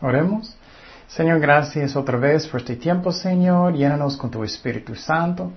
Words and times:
Oremos. 0.00 0.56
Señor, 1.08 1.40
gracias 1.40 1.96
otra 1.96 2.18
vez 2.18 2.46
por 2.46 2.60
este 2.60 2.76
tiempo, 2.76 3.10
Señor. 3.10 3.74
Llénanos 3.74 4.16
con 4.16 4.30
tu 4.30 4.44
Espíritu 4.44 4.94
Santo. 4.94 5.50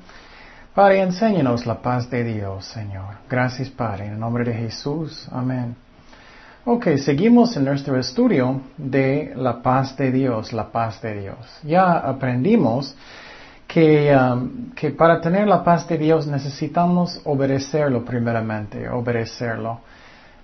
Padre, 0.73 1.01
enséñanos 1.01 1.65
la 1.65 1.81
paz 1.81 2.09
de 2.09 2.23
Dios, 2.23 2.65
Señor. 2.65 3.17
Gracias, 3.29 3.69
Padre. 3.69 4.07
En 4.07 4.13
el 4.13 4.19
nombre 4.19 4.43
de 4.43 4.53
Jesús. 4.53 5.27
Amén. 5.31 5.75
Ok, 6.63 6.95
seguimos 6.97 7.55
en 7.57 7.65
nuestro 7.65 7.99
estudio 7.99 8.61
de 8.77 9.33
la 9.35 9.61
paz 9.61 9.97
de 9.97 10.11
Dios, 10.11 10.53
la 10.53 10.71
paz 10.71 11.01
de 11.01 11.21
Dios. 11.21 11.37
Ya 11.63 11.97
aprendimos 11.97 12.95
que, 13.67 14.15
um, 14.15 14.71
que 14.73 14.91
para 14.91 15.21
tener 15.21 15.47
la 15.47 15.63
paz 15.63 15.87
de 15.87 15.97
Dios 15.97 16.25
necesitamos 16.25 17.21
obedecerlo 17.25 18.05
primeramente, 18.05 18.89
obedecerlo. 18.89 19.81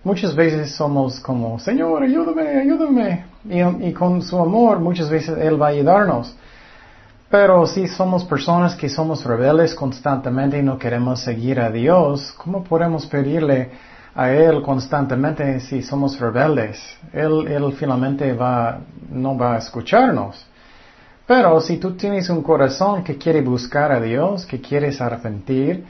Muchas 0.08 0.33
veces 0.33 0.72
somos 0.72 1.19
como, 1.19 1.59
Señor, 1.59 2.02
ayúdame, 2.02 2.61
ayúdame. 2.61 3.25
Y, 3.44 3.91
con 3.91 4.22
su 4.22 4.39
amor 4.39 4.80
muchas 4.80 5.09
veces 5.09 5.38
Él 5.38 5.61
va 5.61 5.66
a 5.66 5.69
ayudarnos. 5.72 6.33
Pero 7.30 7.67
si 7.67 7.89
somos 7.89 8.23
personas 8.23 8.73
que 8.77 8.88
somos 8.88 9.25
rebeldes 9.25 9.75
constantemente 9.75 10.59
y 10.59 10.64
no 10.64 10.77
queremos 10.80 11.19
seguir 11.19 11.59
a 11.59 11.69
Dios, 11.69 12.33
¿cómo 12.38 12.64
podemos 12.64 13.05
pedirle 13.05 13.69
a 14.16 14.31
Él 14.31 14.61
constantemente 14.61 15.59
si 15.59 15.81
somos 15.81 16.17
rebeldes. 16.17 16.80
Él, 17.11 17.45
él 17.45 17.73
finalmente 17.73 18.31
va, 18.31 18.80
no 19.11 19.38
va 19.38 19.55
a 19.55 19.58
escucharnos. 19.58 20.47
Pero 21.25 21.59
si 21.59 21.80
tú 21.80 21.97
tienes 21.97 22.30
un 22.30 22.44
corazón 22.44 23.03
que 23.03 23.17
quiere 23.17 23.42
buscar 23.42 23.92
a 23.92 23.99
Dios, 23.99 24.45
que 24.45 24.61
quieres 24.61 25.02
arrepentir, 25.02 25.83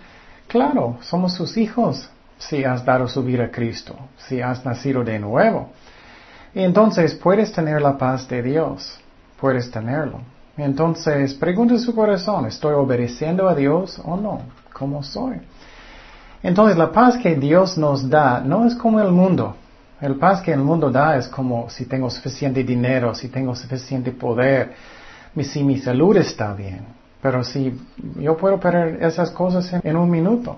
claro, 0.47 0.97
somos 1.02 1.35
sus 1.35 1.55
hijos 1.55 2.09
si 2.38 2.63
has 2.63 2.85
dado 2.85 3.07
su 3.07 3.23
vida 3.23 3.45
a 3.45 3.52
Cristo, 3.52 3.95
si 4.17 4.41
has 4.41 4.63
nacido 4.66 5.03
de 5.03 5.19
nuevo. 5.19 5.71
Y 6.53 6.61
entonces 6.61 7.13
puedes 7.16 7.52
tener 7.52 7.81
la 7.81 7.97
paz 7.97 8.27
de 8.27 8.41
Dios, 8.41 8.99
puedes 9.39 9.69
tenerlo. 9.69 10.21
Entonces 10.58 11.33
pregunta 11.35 11.77
su 11.77 11.93
corazón, 11.93 12.47
¿estoy 12.47 12.73
obedeciendo 12.73 13.47
a 13.47 13.53
Dios 13.53 14.02
o 14.03 14.17
no? 14.17 14.41
¿Cómo 14.73 15.03
soy? 15.03 15.39
Entonces 16.41 16.77
la 16.77 16.91
paz 16.91 17.17
que 17.17 17.35
Dios 17.35 17.77
nos 17.77 18.09
da 18.09 18.39
no 18.39 18.65
es 18.65 18.75
como 18.75 18.99
el 18.99 19.11
mundo. 19.11 19.55
El 19.99 20.15
paz 20.15 20.41
que 20.41 20.53
el 20.53 20.59
mundo 20.59 20.91
da 20.91 21.17
es 21.17 21.27
como 21.27 21.69
si 21.69 21.85
tengo 21.85 22.09
suficiente 22.09 22.63
dinero, 22.63 23.15
si 23.15 23.30
tengo 23.30 23.55
suficiente 23.55 24.11
poder, 24.11 24.73
si 25.41 25.63
mi 25.63 25.80
salud 25.80 26.15
está 26.17 26.53
bien. 26.53 26.85
Pero 27.21 27.43
si 27.43 27.80
yo 28.19 28.37
puedo 28.37 28.59
perder 28.59 29.04
esas 29.04 29.31
cosas 29.31 29.73
en, 29.73 29.81
en 29.83 29.98
un 29.98 30.09
minuto. 30.09 30.58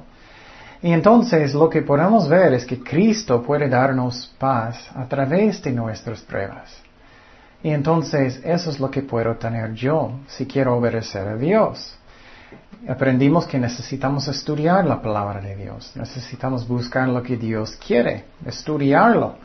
Y 0.81 0.93
entonces 0.93 1.53
lo 1.53 1.69
que 1.69 1.81
podemos 1.81 2.29
ver 2.29 2.53
es 2.53 2.65
que 2.65 2.81
Cristo 2.81 3.43
puede 3.43 3.67
darnos 3.67 4.33
paz 4.37 4.89
a 4.95 5.05
través 5.05 5.61
de 5.61 5.71
nuestras 5.71 6.21
pruebas. 6.21 6.69
Y 7.61 7.71
entonces 7.71 8.39
eso 8.45 8.69
es 8.69 8.79
lo 8.79 8.89
que 8.89 9.01
puedo 9.01 9.35
tener 9.35 9.73
yo 9.73 10.11
si 10.27 10.45
quiero 10.45 10.77
obedecer 10.77 11.27
a 11.27 11.35
Dios. 11.35 11.95
Aprendimos 12.87 13.45
que 13.45 13.59
necesitamos 13.59 14.29
estudiar 14.29 14.85
la 14.85 15.01
palabra 15.01 15.41
de 15.41 15.55
Dios, 15.55 15.91
necesitamos 15.95 16.65
buscar 16.65 17.09
lo 17.09 17.21
que 17.21 17.35
Dios 17.35 17.75
quiere, 17.75 18.23
estudiarlo. 18.45 19.35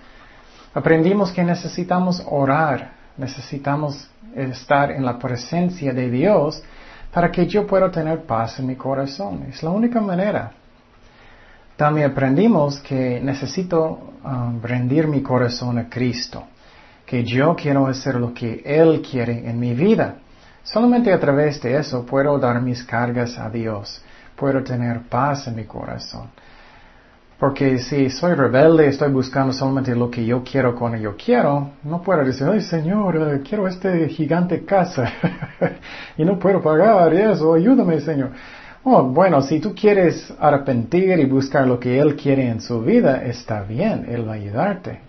Aprendimos 0.72 1.32
que 1.32 1.42
necesitamos 1.42 2.22
orar, 2.30 2.92
necesitamos 3.16 4.08
estar 4.36 4.92
en 4.92 5.04
la 5.04 5.18
presencia 5.18 5.92
de 5.92 6.08
Dios 6.08 6.62
para 7.12 7.30
que 7.32 7.46
yo 7.46 7.66
pueda 7.66 7.90
tener 7.90 8.22
paz 8.22 8.60
en 8.60 8.68
mi 8.68 8.76
corazón. 8.76 9.46
Es 9.48 9.62
la 9.64 9.70
única 9.70 10.00
manera. 10.00 10.52
También 11.76 12.12
aprendimos 12.12 12.78
que 12.80 13.20
necesito 13.20 14.14
um, 14.24 14.62
rendir 14.62 15.08
mi 15.08 15.22
corazón 15.22 15.78
a 15.78 15.88
Cristo, 15.88 16.44
que 17.04 17.24
yo 17.24 17.56
quiero 17.56 17.86
hacer 17.88 18.14
lo 18.14 18.32
que 18.32 18.62
Él 18.64 19.02
quiere 19.02 19.48
en 19.48 19.58
mi 19.58 19.74
vida. 19.74 20.16
Solamente 20.62 21.12
a 21.12 21.18
través 21.18 21.60
de 21.60 21.76
eso 21.76 22.06
puedo 22.06 22.38
dar 22.38 22.62
mis 22.62 22.84
cargas 22.84 23.38
a 23.38 23.50
Dios, 23.50 24.02
puedo 24.36 24.62
tener 24.62 25.02
paz 25.08 25.48
en 25.48 25.56
mi 25.56 25.64
corazón. 25.64 26.28
Porque 27.40 27.78
si 27.78 28.08
soy 28.08 28.34
rebelde, 28.34 28.86
estoy 28.86 29.10
buscando 29.10 29.52
solamente 29.52 29.94
lo 29.96 30.08
que 30.08 30.24
yo 30.24 30.44
quiero 30.44 30.76
cuando 30.76 30.96
yo 30.96 31.16
quiero, 31.16 31.72
no 31.82 32.00
puedo 32.00 32.24
decir, 32.24 32.46
ay 32.46 32.60
Señor, 32.60 33.16
eh, 33.16 33.42
quiero 33.46 33.66
este 33.66 34.08
gigante 34.08 34.64
casa 34.64 35.12
y 36.16 36.24
no 36.24 36.38
puedo 36.38 36.62
pagar 36.62 37.12
eso, 37.12 37.52
ayúdame 37.52 38.00
Señor. 38.00 38.30
Oh, 38.86 39.02
bueno, 39.02 39.40
si 39.40 39.60
tú 39.60 39.74
quieres 39.74 40.30
arrepentir 40.38 41.18
y 41.18 41.24
buscar 41.24 41.66
lo 41.66 41.80
que 41.80 41.98
Él 41.98 42.16
quiere 42.16 42.48
en 42.48 42.60
su 42.60 42.82
vida, 42.82 43.24
está 43.24 43.62
bien, 43.62 44.06
Él 44.10 44.28
va 44.28 44.32
a 44.32 44.36
ayudarte. 44.36 45.00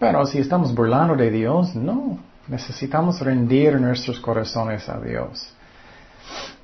Pero 0.00 0.26
si 0.26 0.38
estamos 0.38 0.74
burlando 0.74 1.14
de 1.14 1.30
Dios, 1.30 1.76
no. 1.76 2.18
Necesitamos 2.48 3.20
rendir 3.20 3.80
nuestros 3.80 4.18
corazones 4.18 4.88
a 4.88 4.98
Dios. 4.98 5.54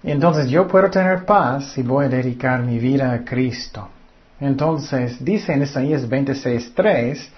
Entonces 0.03 0.51
yo 0.51 0.67
puedo 0.67 0.91
tener 0.91 1.25
paz 1.25 1.73
si 1.73 1.83
voy 1.83 2.07
a 2.07 2.09
dedicar 2.09 2.63
mi 2.63 2.79
vida 2.79 3.13
a 3.13 3.25
Cristo. 3.25 3.89
Entonces 4.41 5.25
dice 5.25 5.53
en 5.53 5.63
Isaías 5.63 6.09
26.3, 6.09 7.29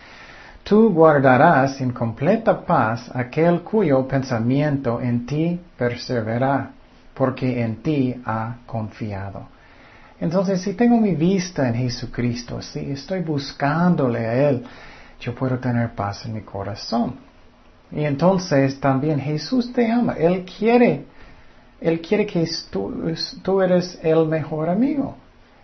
tú 0.64 0.90
guardarás 0.90 1.80
en 1.80 1.90
completa 1.90 2.64
paz 2.64 3.10
aquel 3.14 3.60
cuyo 3.60 4.08
pensamiento 4.08 5.00
en 5.02 5.26
ti 5.26 5.60
persevera, 5.76 6.70
porque 7.16 7.62
en 7.62 7.82
ti 7.82 8.14
ha 8.24 8.58
confiado. 8.66 9.48
Entonces, 10.20 10.60
si 10.60 10.74
tengo 10.74 11.00
mi 11.00 11.14
vista 11.14 11.68
en 11.68 11.74
Jesucristo, 11.74 12.60
si 12.60 12.90
estoy 12.90 13.20
buscándole 13.20 14.26
a 14.26 14.48
Él, 14.48 14.64
yo 15.20 15.34
puedo 15.34 15.58
tener 15.58 15.94
paz 15.94 16.26
en 16.26 16.34
mi 16.34 16.42
corazón. 16.42 17.16
Y 17.90 18.04
entonces 18.04 18.78
también 18.80 19.18
Jesús 19.18 19.72
te 19.72 19.90
ama. 19.90 20.14
Él 20.14 20.44
quiere, 20.44 21.04
Él 21.80 22.00
quiere 22.00 22.26
que 22.26 22.46
tú, 22.70 23.62
eres 23.62 23.98
el 24.02 24.26
mejor 24.26 24.68
amigo. 24.68 25.16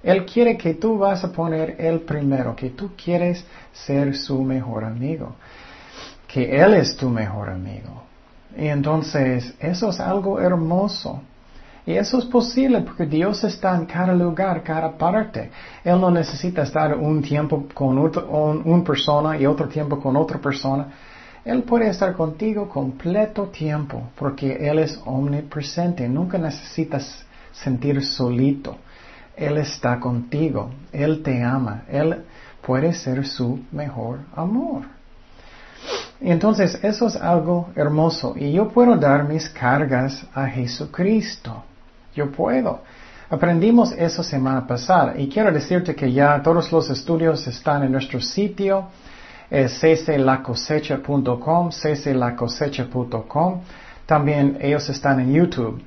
Él 0.03 0.25
quiere 0.25 0.57
que 0.57 0.75
tú 0.75 0.99
vas 0.99 1.23
a 1.23 1.33
poner 1.33 1.77
Él 1.79 2.01
primero, 2.01 2.57
que 2.57 2.71
tú 2.71 2.93
quieres 3.03 3.45
ser 3.73 4.17
su 4.17 4.43
mejor 4.43 4.85
amigo, 4.85 5.37
que 6.27 6.57
Él 6.61 6.75
es 6.75 6.97
tu 6.97 7.09
mejor 7.09 7.51
amigo. 7.51 8.03
Y 8.57 8.67
entonces 8.67 9.55
eso 9.61 9.91
es 9.91 10.01
algo 10.01 10.41
hermoso. 10.41 11.23
Y 11.85 11.93
eso 11.93 12.19
es 12.19 12.25
posible 12.27 12.81
porque 12.83 13.07
Dios 13.07 13.43
está 13.43 13.75
en 13.75 13.87
cada 13.87 14.15
lugar, 14.15 14.63
cada 14.63 14.97
parte. 14.97 15.51
Él 15.83 16.01
no 16.01 16.11
necesita 16.11 16.63
estar 16.63 16.97
un 16.97 17.23
tiempo 17.23 17.67
con 17.75 17.99
una 17.99 18.85
persona 18.85 19.37
y 19.37 19.47
otro 19.47 19.69
tiempo 19.69 19.99
con 19.99 20.17
otra 20.17 20.39
persona. 20.39 20.87
Él 21.45 21.65
puede 21.65 21.89
estar 21.89 22.13
contigo 22.13 22.69
completo 22.69 23.49
tiempo 23.49 24.11
porque 24.17 24.69
Él 24.69 24.79
es 24.79 25.01
omnipresente. 25.05 26.09
Nunca 26.09 26.39
necesitas 26.39 27.25
sentir 27.51 28.05
solito. 28.05 28.77
Él 29.37 29.59
está 29.59 29.99
contigo. 29.99 30.71
Él 30.93 31.21
te 31.25 31.43
ama. 31.43 31.83
Él 31.91 32.25
puede 32.65 32.93
ser 32.93 33.27
su 33.27 33.59
mejor 33.73 34.21
amor. 34.37 34.83
Entonces, 36.21 36.79
eso 36.85 37.09
es 37.09 37.17
algo 37.17 37.71
hermoso. 37.75 38.35
Y 38.37 38.53
yo 38.53 38.69
puedo 38.69 38.97
dar 38.97 39.25
mis 39.25 39.49
cargas 39.49 40.25
a 40.33 40.47
Jesucristo. 40.47 41.65
Yo 42.15 42.31
puedo. 42.31 42.83
Aprendimos 43.31 43.93
eso 43.93 44.23
semana 44.23 44.67
pasada. 44.67 45.15
Y 45.17 45.29
quiero 45.29 45.51
decirte 45.51 45.95
que 45.95 46.13
ya 46.13 46.43
todos 46.43 46.71
los 46.71 46.91
estudios 46.91 47.47
están 47.47 47.83
en 47.83 47.93
nuestro 47.93 48.21
sitio 48.21 48.89
es 49.51 49.81
cclacosecha.com, 49.81 51.71
cclacosecha.com. 51.71 53.61
También 54.07 54.59
ellos 54.61 54.89
están 54.89 55.21
en 55.21 55.33
YouTube. 55.35 55.83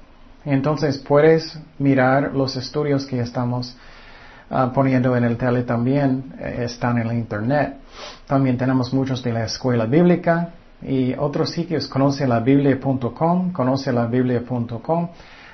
Entonces 0.46 0.98
puedes 1.00 1.60
mirar 1.80 2.34
los 2.34 2.56
estudios 2.56 3.06
que 3.08 3.20
estamos 3.20 3.76
ah, 4.52 4.72
poniendo 4.74 5.16
en 5.18 5.24
el 5.24 5.38
tele 5.38 5.64
también, 5.64 6.34
eh, 6.40 6.66
están 6.66 7.00
en 7.00 7.08
la 7.08 7.16
internet. 7.16 7.78
También 8.28 8.58
tenemos 8.58 8.94
muchos 8.94 9.24
de 9.24 9.34
la 9.34 9.46
escuela 9.46 9.86
bíblica 9.88 10.50
y 10.82 11.16
otros 11.16 11.50
sitios, 11.50 11.88
conocelabiblia.com, 11.88 13.52
conocelabiblia.com. 13.52 15.10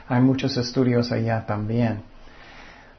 Hay 0.08 0.22
muchos 0.22 0.58
estudios 0.58 1.12
allá 1.12 1.46
también. 1.46 2.02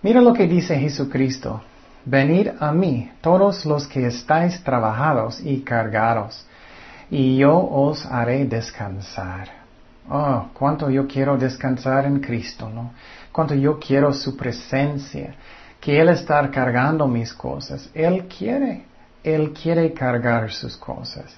Mira 0.03 0.21
lo 0.21 0.33
que 0.33 0.47
dice 0.47 0.79
Jesucristo. 0.79 1.63
Venid 2.05 2.49
a 2.59 2.73
mí, 2.73 3.13
todos 3.21 3.65
los 3.65 3.87
que 3.87 4.07
estáis 4.07 4.63
trabajados 4.65 5.41
y 5.41 5.61
cargados, 5.61 6.45
y 7.11 7.37
yo 7.37 7.57
os 7.57 8.05
haré 8.07 8.45
descansar. 8.47 9.49
Oh, 10.11 10.49
cuánto 10.53 10.91
yo 10.91 11.07
quiero 11.07 11.37
descansar 11.37 12.07
en 12.07 12.19
Cristo, 12.19 12.69
¿no? 12.69 12.91
Cuánto 13.31 13.55
yo 13.55 13.79
quiero 13.79 14.13
su 14.13 14.37
presencia, 14.37 15.35
que 15.81 16.01
Él 16.01 16.09
está 16.09 16.51
cargando 16.51 17.07
mis 17.07 17.33
cosas. 17.33 17.89
Él 17.95 18.27
quiere, 18.27 18.85
Él 19.23 19.53
quiere 19.53 19.93
cargar 19.93 20.51
sus 20.51 20.77
cosas. 20.77 21.37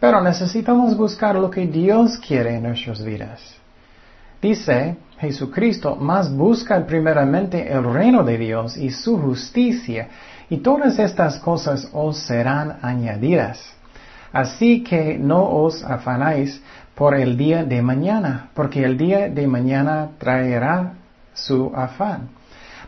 Pero 0.00 0.20
necesitamos 0.20 0.96
buscar 0.96 1.36
lo 1.36 1.48
que 1.50 1.66
Dios 1.66 2.18
quiere 2.18 2.56
en 2.56 2.64
nuestras 2.64 3.04
vidas. 3.04 3.40
Dice 4.44 4.98
Jesucristo, 5.20 5.96
más 5.96 6.30
busca 6.30 6.84
primeramente 6.84 7.72
el 7.72 7.82
reino 7.82 8.22
de 8.24 8.36
Dios 8.36 8.76
y 8.76 8.90
su 8.90 9.18
justicia, 9.18 10.08
y 10.50 10.58
todas 10.58 10.98
estas 10.98 11.38
cosas 11.38 11.88
os 11.94 12.18
serán 12.18 12.76
añadidas. 12.82 13.58
Así 14.34 14.84
que 14.84 15.16
no 15.16 15.44
os 15.44 15.82
afanáis 15.82 16.60
por 16.94 17.14
el 17.14 17.38
día 17.38 17.64
de 17.64 17.80
mañana, 17.80 18.50
porque 18.52 18.84
el 18.84 18.98
día 18.98 19.30
de 19.30 19.46
mañana 19.46 20.10
traerá 20.18 20.92
su 21.32 21.72
afán. 21.74 22.28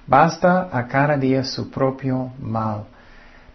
Basta 0.06 0.68
a 0.70 0.86
cada 0.86 1.16
día 1.16 1.42
su 1.42 1.70
propio 1.70 2.32
mal. 2.38 2.84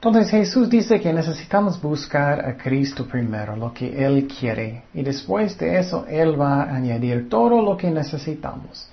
Entonces 0.04 0.32
Jesús 0.32 0.68
dice 0.68 1.00
que 1.00 1.14
necesitamos 1.14 1.80
buscar 1.80 2.44
a 2.44 2.58
Cristo 2.58 3.06
primero, 3.06 3.56
lo 3.56 3.72
que 3.72 4.04
Él 4.04 4.28
quiere, 4.28 4.82
y 4.96 5.04
después 5.04 5.56
de 5.60 5.78
eso 5.78 6.08
Él 6.10 6.42
va 6.42 6.64
a 6.64 6.76
añadir 6.76 7.30
todo 7.30 7.62
lo 7.62 7.78
que 7.78 7.92
necesitamos. 7.92 8.90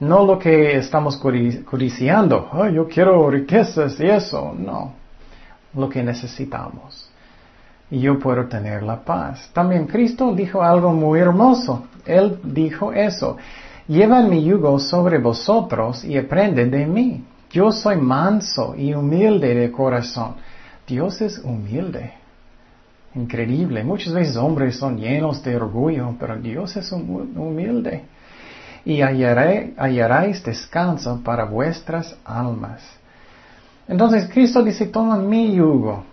No 0.00 0.24
lo 0.24 0.38
que 0.38 0.78
estamos 0.78 1.18
codiciando, 1.18 2.48
oh, 2.50 2.66
yo 2.66 2.88
quiero 2.88 3.28
riquezas 3.28 4.00
y 4.00 4.06
eso, 4.06 4.54
no, 4.56 4.94
lo 5.74 5.90
que 5.90 6.02
necesitamos. 6.02 7.10
Y 7.90 8.00
yo 8.00 8.18
puedo 8.18 8.46
tener 8.46 8.82
la 8.82 9.04
paz. 9.04 9.50
También 9.52 9.86
Cristo 9.86 10.34
dijo 10.34 10.62
algo 10.62 10.94
muy 10.94 11.20
hermoso. 11.20 11.88
Él 12.06 12.38
dijo 12.42 12.90
eso. 12.94 13.36
Llevan 13.86 14.30
mi 14.30 14.42
yugo 14.42 14.78
sobre 14.78 15.18
vosotros 15.18 16.02
y 16.06 16.16
aprenden 16.16 16.70
de 16.70 16.86
mí 16.86 17.22
yo 17.52 17.70
soy 17.70 17.96
manso 17.96 18.74
y 18.76 18.94
humilde 18.94 19.54
de 19.54 19.70
corazón. 19.70 20.36
Dios 20.86 21.20
es 21.20 21.38
humilde. 21.38 22.14
Increíble. 23.14 23.84
Muchas 23.84 24.14
veces 24.14 24.36
hombres 24.36 24.78
son 24.78 24.96
llenos 24.96 25.42
de 25.44 25.56
orgullo, 25.56 26.16
pero 26.18 26.38
Dios 26.38 26.74
es 26.76 26.90
humilde. 26.90 28.04
Y 28.86 29.02
hallaréis 29.02 30.42
descanso 30.42 31.20
para 31.22 31.44
vuestras 31.44 32.16
almas. 32.24 32.82
Entonces 33.86 34.30
Cristo 34.32 34.62
dice, 34.62 34.86
toma 34.86 35.18
mi 35.18 35.54
yugo. 35.54 36.04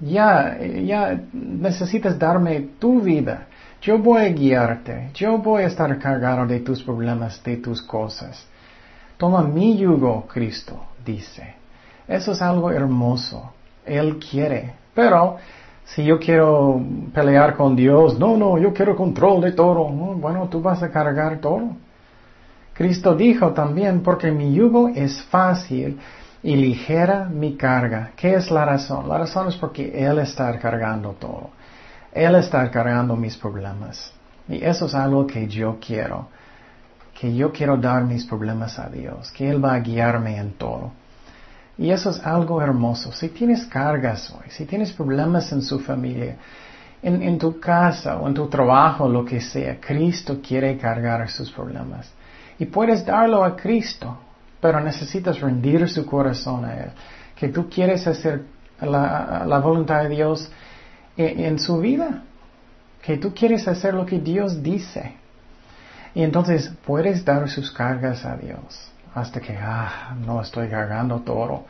Ya, 0.00 0.58
ya 0.60 1.18
necesitas 1.32 2.18
darme 2.18 2.60
tu 2.78 3.00
vida. 3.00 3.46
Yo 3.80 3.98
voy 3.98 4.22
a 4.22 4.28
guiarte. 4.28 5.10
Yo 5.14 5.38
voy 5.38 5.62
a 5.62 5.66
estar 5.66 5.98
cargado 5.98 6.46
de 6.46 6.60
tus 6.60 6.82
problemas, 6.82 7.42
de 7.42 7.56
tus 7.56 7.80
cosas. 7.80 8.46
Toma 9.24 9.40
mi 9.40 9.74
yugo, 9.78 10.26
Cristo, 10.26 10.78
dice. 11.02 11.54
Eso 12.06 12.32
es 12.32 12.42
algo 12.42 12.70
hermoso. 12.70 13.54
Él 13.86 14.18
quiere. 14.18 14.74
Pero 14.94 15.38
si 15.86 16.04
yo 16.04 16.18
quiero 16.18 16.78
pelear 17.14 17.56
con 17.56 17.74
Dios, 17.74 18.18
no, 18.18 18.36
no, 18.36 18.58
yo 18.58 18.74
quiero 18.74 18.94
control 18.94 19.40
de 19.40 19.52
todo. 19.52 19.86
bueno, 19.86 20.46
tú 20.50 20.60
vas 20.60 20.82
a 20.82 20.90
cargar 20.90 21.38
todo. 21.40 21.70
Cristo 22.74 23.14
dijo 23.14 23.52
también, 23.54 24.02
porque 24.02 24.30
mi 24.30 24.52
yugo 24.52 24.90
es 24.94 25.22
fácil 25.22 25.98
y 26.42 26.56
ligera 26.56 27.24
mi 27.24 27.56
carga. 27.56 28.10
¿Qué 28.14 28.34
es 28.34 28.50
la 28.50 28.66
razón? 28.66 29.08
La 29.08 29.16
razón 29.16 29.48
es 29.48 29.56
porque 29.56 29.90
Él 30.06 30.18
está 30.18 30.58
cargando 30.58 31.12
todo. 31.12 31.48
Él 32.12 32.34
está 32.34 32.70
cargando 32.70 33.16
mis 33.16 33.38
problemas. 33.38 34.12
Y 34.50 34.62
eso 34.62 34.84
es 34.84 34.94
algo 34.94 35.26
que 35.26 35.48
yo 35.48 35.78
quiero 35.80 36.28
que 37.14 37.34
yo 37.34 37.52
quiero 37.52 37.76
dar 37.76 38.04
mis 38.04 38.24
problemas 38.24 38.78
a 38.78 38.88
Dios, 38.88 39.30
que 39.30 39.48
Él 39.48 39.64
va 39.64 39.74
a 39.74 39.80
guiarme 39.80 40.36
en 40.36 40.52
todo. 40.54 40.92
Y 41.78 41.90
eso 41.90 42.10
es 42.10 42.24
algo 42.24 42.60
hermoso. 42.60 43.12
Si 43.12 43.28
tienes 43.28 43.64
cargas 43.66 44.30
hoy, 44.30 44.50
si 44.50 44.64
tienes 44.64 44.92
problemas 44.92 45.50
en 45.52 45.62
su 45.62 45.80
familia, 45.80 46.36
en, 47.02 47.38
tu 47.38 47.60
casa 47.60 48.16
o 48.16 48.28
en 48.28 48.34
tu 48.34 48.48
trabajo, 48.48 49.08
lo 49.08 49.24
que 49.24 49.40
sea, 49.40 49.78
Cristo 49.80 50.40
quiere 50.46 50.76
cargar 50.78 51.28
sus 51.30 51.50
problemas. 51.50 52.10
Y 52.58 52.66
puedes 52.66 53.04
darlo 53.04 53.44
a 53.44 53.56
Cristo, 53.56 54.16
pero 54.60 54.80
necesitas 54.80 55.40
rendir 55.40 55.88
su 55.88 56.06
corazón 56.06 56.64
a 56.64 56.74
Él. 56.74 56.90
Que 57.36 57.48
tú 57.48 57.68
quieres 57.68 58.06
hacer 58.06 58.44
la, 58.80 59.60
voluntad 59.62 60.04
de 60.04 60.08
Dios 60.08 60.50
en, 61.16 61.40
en 61.40 61.58
su 61.58 61.78
vida. 61.78 62.22
Que 63.02 63.18
tú 63.18 63.34
quieres 63.34 63.68
hacer 63.68 63.94
lo 63.94 64.06
que 64.06 64.18
Dios 64.18 64.62
dice. 64.62 65.23
Y 66.14 66.22
entonces 66.22 66.72
puedes 66.86 67.24
dar 67.24 67.48
sus 67.50 67.70
cargas 67.72 68.24
a 68.24 68.36
Dios 68.36 68.90
hasta 69.14 69.40
que, 69.40 69.56
ah, 69.56 70.14
no 70.24 70.40
estoy 70.40 70.68
cargando 70.68 71.20
todo. 71.20 71.64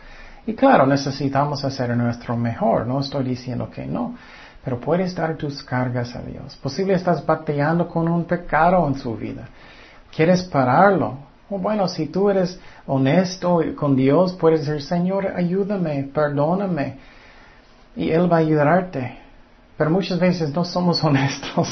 Y 0.47 0.55
claro, 0.55 0.87
necesitamos 0.87 1.65
hacer 1.65 1.97
nuestro 1.97 2.37
mejor, 2.37 2.87
no 2.87 3.01
estoy 3.01 3.25
diciendo 3.25 3.71
que 3.71 3.87
no, 3.87 4.15
pero 4.63 4.79
puedes 4.81 5.15
dar 5.15 5.37
tus 5.37 5.63
cargas 5.63 6.15
a 6.15 6.23
Dios. 6.23 6.57
Posible 6.57 6.95
estás 6.95 7.25
batallando 7.25 7.89
con 7.89 8.09
un 8.09 8.25
pecado 8.25 8.87
en 8.87 8.95
su 8.97 9.17
vida. 9.17 9.49
¿Quieres 10.15 10.43
pararlo? 10.45 11.19
O 11.51 11.59
bueno, 11.59 11.89
si 11.89 12.07
tú 12.07 12.31
eres 12.31 12.59
honesto 12.87 13.63
con 13.77 13.97
Dios, 13.97 14.35
puedes 14.35 14.67
decir, 14.67 14.83
Señor, 14.83 15.33
ayúdame, 15.35 16.05
perdóname. 16.05 16.99
Y 17.97 18.11
Él 18.11 18.31
va 18.31 18.37
a 18.37 18.41
ayudarte. 18.41 19.19
Pero 19.77 19.91
muchas 19.91 20.19
veces 20.19 20.55
no 20.55 20.65
somos 20.65 21.03
honestos 21.05 21.69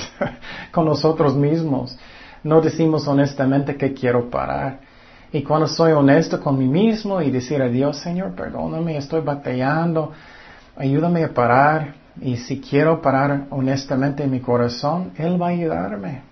con 0.70 0.86
nosotros 0.86 1.34
mismos 1.34 1.98
no 2.44 2.60
decimos 2.60 3.06
honestamente 3.06 3.76
que 3.76 3.92
quiero 3.92 4.28
parar. 4.28 4.80
Y 5.32 5.42
cuando 5.42 5.66
soy 5.66 5.92
honesto 5.92 6.40
con 6.40 6.58
mí 6.58 6.68
mismo 6.68 7.22
y 7.22 7.30
decir 7.30 7.62
a 7.62 7.68
Dios, 7.68 7.98
Señor, 7.98 8.34
perdóname, 8.34 8.96
estoy 8.96 9.22
batallando, 9.22 10.12
ayúdame 10.76 11.24
a 11.24 11.32
parar. 11.32 11.94
Y 12.20 12.36
si 12.36 12.60
quiero 12.60 13.00
parar 13.00 13.46
honestamente 13.50 14.24
en 14.24 14.30
mi 14.30 14.40
corazón, 14.40 15.12
Él 15.16 15.40
va 15.40 15.46
a 15.46 15.50
ayudarme. 15.50 16.22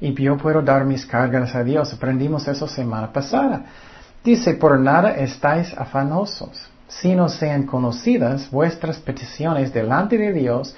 Y 0.00 0.12
yo 0.14 0.36
puedo 0.36 0.62
dar 0.62 0.84
mis 0.84 1.06
cargas 1.06 1.54
a 1.54 1.62
Dios. 1.62 1.92
Aprendimos 1.92 2.48
eso 2.48 2.66
semana 2.66 3.12
pasada. 3.12 3.64
Dice, 4.24 4.54
por 4.54 4.78
nada 4.80 5.12
estáis 5.12 5.72
afanosos, 5.76 6.68
si 6.88 7.14
no 7.14 7.28
sean 7.28 7.64
conocidas 7.64 8.50
vuestras 8.50 8.98
peticiones 8.98 9.72
delante 9.72 10.18
de 10.18 10.32
Dios 10.32 10.74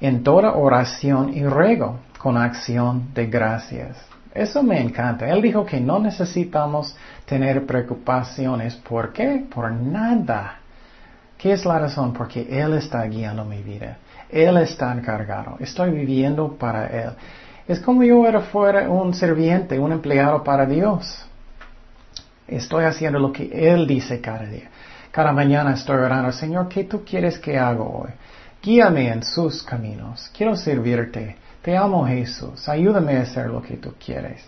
en 0.00 0.22
toda 0.22 0.54
oración 0.54 1.34
y 1.34 1.44
ruego 1.44 1.98
con 2.20 2.36
acción 2.36 3.14
de 3.14 3.26
gracias. 3.26 3.96
Eso 4.34 4.62
me 4.62 4.78
encanta. 4.78 5.28
Él 5.28 5.40
dijo 5.40 5.64
que 5.64 5.80
no 5.80 5.98
necesitamos 5.98 6.94
tener 7.24 7.64
preocupaciones. 7.64 8.76
¿Por 8.76 9.12
qué? 9.12 9.46
Por 9.52 9.72
nada. 9.72 10.58
¿Qué 11.38 11.52
es 11.52 11.64
la 11.64 11.78
razón? 11.78 12.12
Porque 12.12 12.46
Él 12.50 12.74
está 12.74 13.02
guiando 13.04 13.44
mi 13.44 13.62
vida. 13.62 13.96
Él 14.28 14.58
está 14.58 14.92
encargado. 14.92 15.56
Estoy 15.60 15.90
viviendo 15.92 16.56
para 16.58 16.86
Él. 16.88 17.10
Es 17.66 17.80
como 17.80 18.04
yo 18.04 18.26
era 18.26 18.40
fuera 18.40 18.90
un 18.90 19.14
serviente, 19.14 19.78
un 19.78 19.92
empleado 19.92 20.44
para 20.44 20.66
Dios. 20.66 21.26
Estoy 22.46 22.84
haciendo 22.84 23.18
lo 23.18 23.32
que 23.32 23.50
Él 23.50 23.86
dice 23.86 24.20
cada 24.20 24.44
día. 24.44 24.68
Cada 25.10 25.32
mañana 25.32 25.72
estoy 25.72 25.96
orando, 25.96 26.30
Señor, 26.32 26.68
¿qué 26.68 26.84
tú 26.84 27.02
quieres 27.02 27.38
que 27.38 27.58
haga 27.58 27.82
hoy? 27.82 28.10
Guíame 28.62 29.08
en 29.08 29.22
sus 29.22 29.62
caminos. 29.62 30.30
Quiero 30.36 30.54
servirte. 30.54 31.36
Te 31.62 31.76
amo 31.76 32.06
Jesús, 32.06 32.68
ayúdame 32.68 33.16
a 33.16 33.22
hacer 33.22 33.48
lo 33.48 33.62
que 33.62 33.76
tú 33.76 33.92
quieres. 34.04 34.42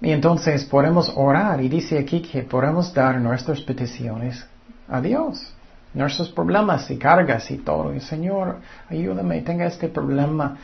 Y 0.00 0.12
entonces 0.12 0.64
podemos 0.64 1.12
orar 1.16 1.60
y 1.60 1.68
dice 1.68 1.98
aquí 1.98 2.20
que 2.20 2.42
podemos 2.42 2.92
dar 2.92 3.18
nuestras 3.20 3.60
peticiones 3.62 4.46
a 4.88 5.00
Dios, 5.00 5.52
nuestros 5.94 6.28
problemas 6.28 6.90
y 6.90 6.98
cargas 6.98 7.50
y 7.50 7.58
todo. 7.58 7.94
Y 7.94 8.00
Señor, 8.00 8.58
ayúdame, 8.88 9.40
tenga 9.40 9.66
este 9.66 9.88
problema, 9.88 10.56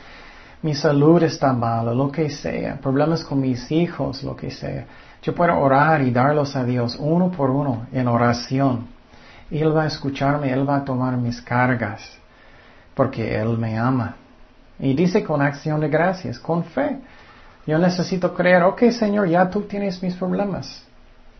mi 0.62 0.74
salud 0.74 1.22
está 1.22 1.52
mala, 1.52 1.92
lo 1.92 2.12
que 2.12 2.30
sea, 2.30 2.76
problemas 2.76 3.24
con 3.24 3.40
mis 3.40 3.70
hijos, 3.72 4.22
lo 4.22 4.36
que 4.36 4.50
sea. 4.50 4.86
Yo 5.22 5.34
puedo 5.34 5.58
orar 5.58 6.02
y 6.02 6.10
darlos 6.10 6.54
a 6.54 6.64
Dios 6.64 6.96
uno 7.00 7.30
por 7.30 7.50
uno 7.50 7.86
en 7.92 8.06
oración. 8.06 8.86
Él 9.50 9.76
va 9.76 9.84
a 9.84 9.86
escucharme, 9.86 10.52
Él 10.52 10.68
va 10.68 10.76
a 10.76 10.84
tomar 10.84 11.16
mis 11.16 11.40
cargas, 11.42 12.02
porque 12.94 13.34
Él 13.34 13.58
me 13.58 13.78
ama. 13.78 14.16
Y 14.82 14.94
dice 14.94 15.22
con 15.22 15.40
acción 15.40 15.80
de 15.80 15.88
gracias, 15.88 16.40
con 16.40 16.64
fe. 16.64 16.98
Yo 17.66 17.78
necesito 17.78 18.34
creer, 18.34 18.64
ok 18.64 18.90
Señor, 18.90 19.28
ya 19.28 19.48
tú 19.48 19.62
tienes 19.62 20.02
mis 20.02 20.14
problemas. 20.16 20.84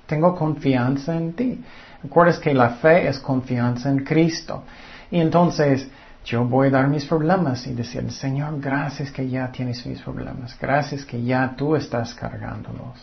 Tengo 0.07 0.35
confianza 0.37 1.17
en 1.17 1.33
ti. 1.33 1.65
Recuerdas 2.05 2.39
que 2.39 2.55
la 2.55 2.71
fe 2.71 3.09
es 3.09 3.19
confianza 3.19 3.91
en 3.91 4.05
Cristo. 4.05 4.63
Y 5.11 5.19
entonces 5.19 5.89
yo 6.25 6.45
voy 6.45 6.69
a 6.69 6.71
dar 6.71 6.89
mis 6.89 7.05
problemas 7.05 7.67
y 7.67 7.75
decir, 7.75 8.09
Señor, 8.13 8.61
gracias 8.61 9.11
que 9.11 9.29
ya 9.29 9.51
tienes 9.51 9.85
mis 9.87 10.01
problemas. 10.01 10.57
Gracias 10.61 11.05
que 11.05 11.21
ya 11.21 11.53
tú 11.57 11.75
estás 11.75 12.15
cargándolos. 12.15 12.97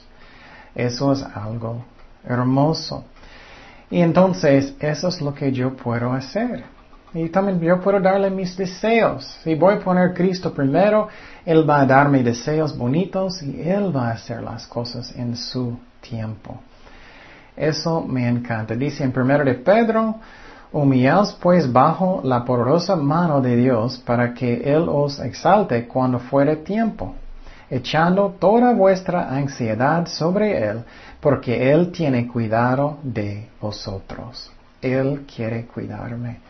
Eso 0.73 1.11
es 1.11 1.21
algo 1.21 1.83
hermoso. 2.25 3.03
Y 3.91 3.99
entonces 3.99 4.73
eso 4.79 5.09
es 5.09 5.19
lo 5.19 5.33
que 5.33 5.51
yo 5.51 5.75
puedo 5.75 6.13
hacer. 6.13 6.63
Y 7.13 7.29
también 7.29 7.59
yo 7.59 7.79
puedo 7.81 7.99
darle 7.99 8.29
mis 8.29 8.55
deseos. 8.55 9.25
Si 9.43 9.55
voy 9.55 9.75
a 9.75 9.79
poner 9.79 10.13
Cristo 10.13 10.53
primero, 10.53 11.07
Él 11.43 11.67
va 11.67 11.81
a 11.81 11.85
darme 11.85 12.21
deseos 12.21 12.77
bonitos 12.77 13.41
y 13.41 13.61
Él 13.61 13.95
va 13.95 14.09
a 14.09 14.13
hacer 14.13 14.43
las 14.43 14.67
cosas 14.67 15.15
en 15.15 15.35
su 15.35 15.77
tiempo. 16.01 16.59
Eso 17.55 18.01
me 18.01 18.27
encanta. 18.27 18.75
Dice 18.75 19.03
en 19.03 19.11
primero 19.11 19.43
de 19.43 19.55
Pedro, 19.55 20.15
humillaos 20.71 21.33
pues 21.41 21.71
bajo 21.71 22.21
la 22.23 22.45
poderosa 22.45 22.95
mano 22.95 23.41
de 23.41 23.55
Dios 23.55 23.97
para 24.05 24.33
que 24.33 24.61
Él 24.63 24.85
os 24.87 25.19
exalte 25.19 25.87
cuando 25.87 26.19
fuere 26.19 26.57
tiempo, 26.57 27.15
echando 27.71 28.35
toda 28.39 28.71
vuestra 28.73 29.29
ansiedad 29.35 30.05
sobre 30.05 30.63
Él, 30.63 30.83
porque 31.19 31.71
Él 31.71 31.91
tiene 31.91 32.27
cuidado 32.27 32.99
de 33.01 33.49
vosotros. 33.59 34.51
Él 34.81 35.25
quiere 35.25 35.65
cuidarme. 35.65 36.48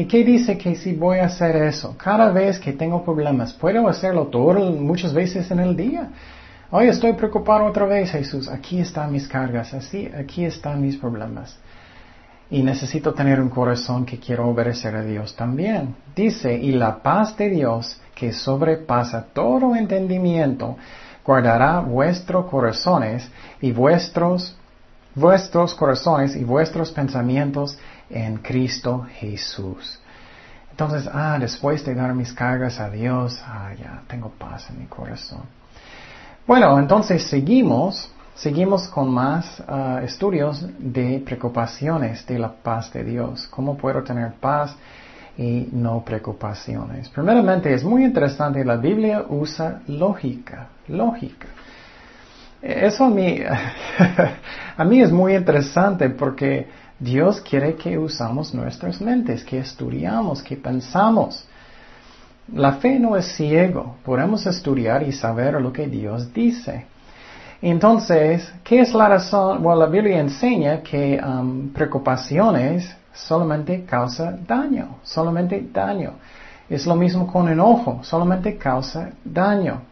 ¿Y 0.00 0.06
qué 0.06 0.24
dice 0.24 0.56
que 0.56 0.76
si 0.76 0.94
voy 0.94 1.18
a 1.18 1.26
hacer 1.26 1.54
eso? 1.56 1.94
Cada 1.98 2.30
vez 2.30 2.58
que 2.58 2.72
tengo 2.72 3.04
problemas, 3.04 3.52
puedo 3.52 3.86
hacerlo 3.86 4.28
todo, 4.28 4.72
muchas 4.72 5.12
veces 5.12 5.50
en 5.50 5.58
el 5.58 5.76
día. 5.76 6.08
Hoy 6.70 6.88
estoy 6.88 7.12
preocupado 7.12 7.66
otra 7.66 7.84
vez, 7.84 8.10
Jesús. 8.10 8.48
Aquí 8.48 8.80
están 8.80 9.12
mis 9.12 9.28
cargas, 9.28 9.74
así, 9.74 10.10
aquí 10.18 10.46
están 10.46 10.80
mis 10.80 10.96
problemas. 10.96 11.54
Y 12.50 12.62
necesito 12.62 13.12
tener 13.12 13.42
un 13.42 13.50
corazón 13.50 14.06
que 14.06 14.18
quiero 14.18 14.48
obedecer 14.48 14.96
a 14.96 15.02
Dios 15.02 15.36
también. 15.36 15.94
Dice, 16.16 16.54
y 16.54 16.72
la 16.72 17.02
paz 17.02 17.36
de 17.36 17.50
Dios, 17.50 18.00
que 18.14 18.32
sobrepasa 18.32 19.26
todo 19.34 19.76
entendimiento, 19.76 20.78
guardará 21.26 21.80
vuestros 21.80 22.46
corazones 22.46 23.30
y 23.60 23.70
vuestros, 23.72 24.56
vuestros 25.14 25.74
corazones 25.74 26.36
y 26.36 26.44
vuestros 26.44 26.90
pensamientos 26.90 27.76
en 28.10 28.38
Cristo 28.38 29.06
Jesús. 29.18 30.00
Entonces, 30.70 31.08
ah, 31.12 31.36
después 31.38 31.84
de 31.84 31.94
dar 31.94 32.14
mis 32.14 32.32
cargas 32.32 32.80
a 32.80 32.88
Dios, 32.90 33.38
ah, 33.46 33.70
ya 33.78 34.02
tengo 34.06 34.30
paz 34.30 34.68
en 34.70 34.78
mi 34.78 34.86
corazón. 34.86 35.42
Bueno, 36.46 36.78
entonces 36.78 37.22
seguimos, 37.24 38.10
seguimos 38.34 38.88
con 38.88 39.10
más 39.10 39.62
ah, 39.68 40.00
estudios 40.02 40.66
de 40.78 41.22
preocupaciones 41.24 42.26
de 42.26 42.38
la 42.38 42.50
paz 42.50 42.92
de 42.92 43.04
Dios. 43.04 43.46
¿Cómo 43.48 43.76
puedo 43.76 44.02
tener 44.02 44.32
paz 44.34 44.74
y 45.36 45.68
no 45.70 46.02
preocupaciones? 46.04 47.08
Primeramente, 47.10 47.72
es 47.74 47.84
muy 47.84 48.02
interesante, 48.04 48.64
la 48.64 48.76
Biblia 48.76 49.26
usa 49.28 49.82
lógica, 49.86 50.68
lógica. 50.88 51.48
Eso 52.62 53.04
a 53.04 53.10
mí, 53.10 53.38
a 54.76 54.84
mí 54.84 55.00
es 55.00 55.12
muy 55.12 55.34
interesante 55.34 56.10
porque 56.10 56.79
Dios 57.00 57.40
quiere 57.40 57.76
que 57.76 57.98
usamos 57.98 58.54
nuestras 58.54 59.00
mentes, 59.00 59.42
que 59.42 59.58
estudiamos, 59.58 60.42
que 60.42 60.56
pensamos. 60.56 61.46
La 62.52 62.74
fe 62.74 63.00
no 63.00 63.16
es 63.16 63.24
ciego, 63.36 63.96
podemos 64.04 64.46
estudiar 64.46 65.02
y 65.02 65.12
saber 65.12 65.54
lo 65.54 65.72
que 65.72 65.86
Dios 65.86 66.32
dice. 66.34 66.84
Entonces, 67.62 68.52
¿qué 68.62 68.80
es 68.80 68.92
la 68.92 69.08
razón? 69.08 69.62
Bueno, 69.62 69.80
la 69.80 69.86
Biblia 69.86 70.20
enseña 70.20 70.82
que 70.82 71.18
um, 71.22 71.70
preocupaciones 71.70 72.94
solamente 73.14 73.84
causa 73.84 74.36
daño, 74.46 74.98
solamente 75.02 75.68
daño. 75.72 76.12
Es 76.68 76.86
lo 76.86 76.96
mismo 76.96 77.26
con 77.26 77.48
enojo, 77.48 78.00
solamente 78.02 78.58
causa 78.58 79.10
daño. 79.24 79.89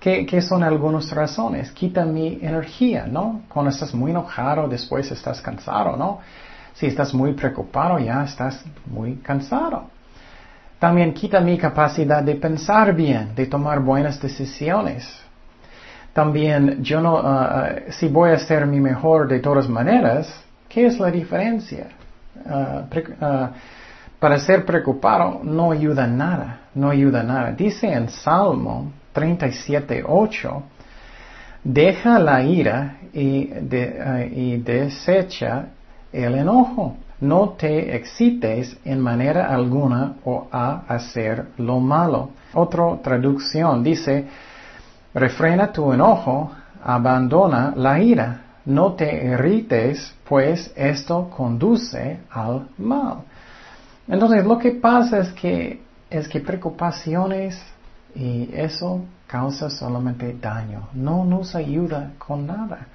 ¿Qué, 0.00 0.24
¿Qué, 0.26 0.40
son 0.40 0.62
algunas 0.62 1.10
razones? 1.10 1.72
Quita 1.72 2.04
mi 2.04 2.38
energía, 2.40 3.06
¿no? 3.06 3.42
Cuando 3.48 3.70
estás 3.70 3.94
muy 3.94 4.12
enojado, 4.12 4.68
después 4.68 5.10
estás 5.10 5.40
cansado, 5.40 5.96
¿no? 5.96 6.20
Si 6.74 6.86
estás 6.86 7.12
muy 7.12 7.32
preocupado, 7.32 7.98
ya 7.98 8.22
estás 8.22 8.64
muy 8.86 9.16
cansado. 9.16 9.90
También 10.78 11.12
quita 11.12 11.40
mi 11.40 11.58
capacidad 11.58 12.22
de 12.22 12.36
pensar 12.36 12.94
bien, 12.94 13.34
de 13.34 13.46
tomar 13.46 13.80
buenas 13.80 14.20
decisiones. 14.22 15.04
También 16.12 16.82
yo 16.82 17.00
no, 17.00 17.18
ah, 17.18 17.70
si 17.90 18.08
voy 18.08 18.30
a 18.30 18.38
ser 18.38 18.66
mi 18.66 18.80
mejor 18.80 19.26
de 19.28 19.40
todas 19.40 19.68
maneras, 19.68 20.32
¿qué 20.68 20.86
es 20.86 20.98
la 21.00 21.10
diferencia? 21.10 21.88
Ah, 22.48 22.82
para 24.20 24.38
ser 24.38 24.64
preocupado 24.64 25.40
no 25.42 25.72
ayuda 25.72 26.06
nada, 26.06 26.60
no 26.74 26.90
ayuda 26.90 27.22
nada. 27.22 27.52
Dice 27.52 27.92
en 27.92 28.08
Salmo 28.08 28.92
37.8, 29.18 30.62
deja 31.64 32.18
la 32.18 32.42
ira 32.42 32.98
y, 33.12 33.50
y 34.32 34.56
desecha 34.58 35.66
el 36.12 36.34
enojo 36.34 36.96
no 37.20 37.50
te 37.50 37.96
excites 37.96 38.76
en 38.84 39.00
manera 39.00 39.52
alguna 39.52 40.14
o 40.24 40.46
a 40.52 40.84
hacer 40.88 41.48
lo 41.56 41.80
malo. 41.80 42.30
Otra 42.54 42.96
traducción 43.02 43.82
dice, 43.82 44.26
refrena 45.14 45.72
tu 45.72 45.92
enojo, 45.92 46.50
abandona 46.82 47.72
la 47.76 48.00
ira, 48.00 48.40
no 48.66 48.92
te 48.92 49.24
irrites, 49.24 50.14
pues 50.28 50.72
esto 50.76 51.28
conduce 51.34 52.20
al 52.30 52.68
mal. 52.78 53.22
Entonces 54.06 54.46
lo 54.46 54.58
que 54.58 54.72
pasa 54.72 55.18
es 55.18 55.32
que, 55.32 55.82
es 56.08 56.28
que 56.28 56.40
preocupaciones 56.40 57.60
y 58.14 58.50
eso 58.52 59.04
causa 59.26 59.70
solamente 59.70 60.36
daño, 60.40 60.88
no 60.94 61.24
nos 61.24 61.54
ayuda 61.54 62.12
con 62.18 62.46
nada. 62.46 62.86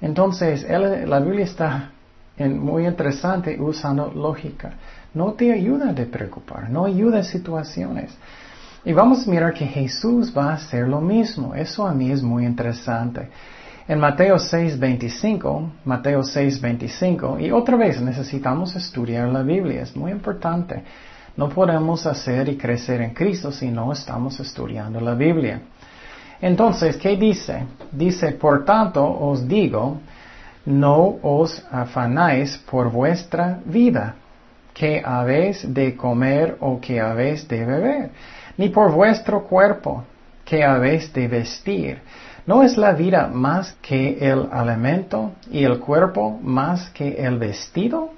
Entonces, 0.00 0.66
la 0.68 1.20
Biblia 1.20 1.44
está 1.44 1.90
muy 2.38 2.86
interesante 2.86 3.58
usando 3.60 4.12
lógica. 4.12 4.72
No 5.14 5.32
te 5.32 5.52
ayuda 5.52 5.92
de 5.92 6.04
preocupar, 6.04 6.68
no 6.68 6.84
ayuda 6.84 7.18
en 7.18 7.24
situaciones. 7.24 8.14
Y 8.84 8.92
vamos 8.92 9.26
a 9.26 9.30
mirar 9.30 9.54
que 9.54 9.66
Jesús 9.66 10.32
va 10.36 10.50
a 10.50 10.54
hacer 10.54 10.86
lo 10.86 11.00
mismo. 11.00 11.54
Eso 11.54 11.86
a 11.86 11.94
mí 11.94 12.10
es 12.10 12.22
muy 12.22 12.44
interesante. 12.44 13.28
En 13.88 13.98
Mateo 13.98 14.36
6:25, 14.36 15.70
Mateo 15.84 16.22
6:25, 16.22 17.40
y 17.40 17.50
otra 17.50 17.76
vez 17.76 18.00
necesitamos 18.00 18.76
estudiar 18.76 19.28
la 19.28 19.42
Biblia, 19.42 19.82
es 19.82 19.96
muy 19.96 20.10
importante. 20.10 20.82
No 21.36 21.48
podemos 21.48 22.06
hacer 22.06 22.48
y 22.48 22.56
crecer 22.56 23.00
en 23.02 23.10
Cristo 23.10 23.52
si 23.52 23.70
no 23.70 23.92
estamos 23.92 24.40
estudiando 24.40 25.00
la 25.00 25.14
Biblia. 25.14 25.60
Entonces, 26.40 26.96
¿qué 26.96 27.16
dice? 27.16 27.64
Dice, 27.92 28.32
por 28.32 28.64
tanto 28.64 29.04
os 29.04 29.46
digo, 29.46 29.98
no 30.64 31.16
os 31.22 31.64
afanáis 31.70 32.56
por 32.70 32.90
vuestra 32.90 33.60
vida, 33.64 34.14
que 34.74 35.02
habéis 35.04 35.72
de 35.72 35.96
comer 35.96 36.56
o 36.60 36.80
que 36.80 37.00
habéis 37.00 37.46
de 37.48 37.64
beber, 37.64 38.10
ni 38.58 38.68
por 38.68 38.92
vuestro 38.92 39.44
cuerpo, 39.44 40.04
que 40.44 40.64
habéis 40.64 41.12
de 41.12 41.28
vestir. 41.28 42.02
¿No 42.46 42.62
es 42.62 42.76
la 42.76 42.92
vida 42.92 43.28
más 43.28 43.72
que 43.82 44.18
el 44.20 44.48
alimento 44.52 45.32
y 45.50 45.64
el 45.64 45.80
cuerpo 45.80 46.38
más 46.42 46.90
que 46.90 47.08
el 47.08 47.38
vestido? 47.38 48.10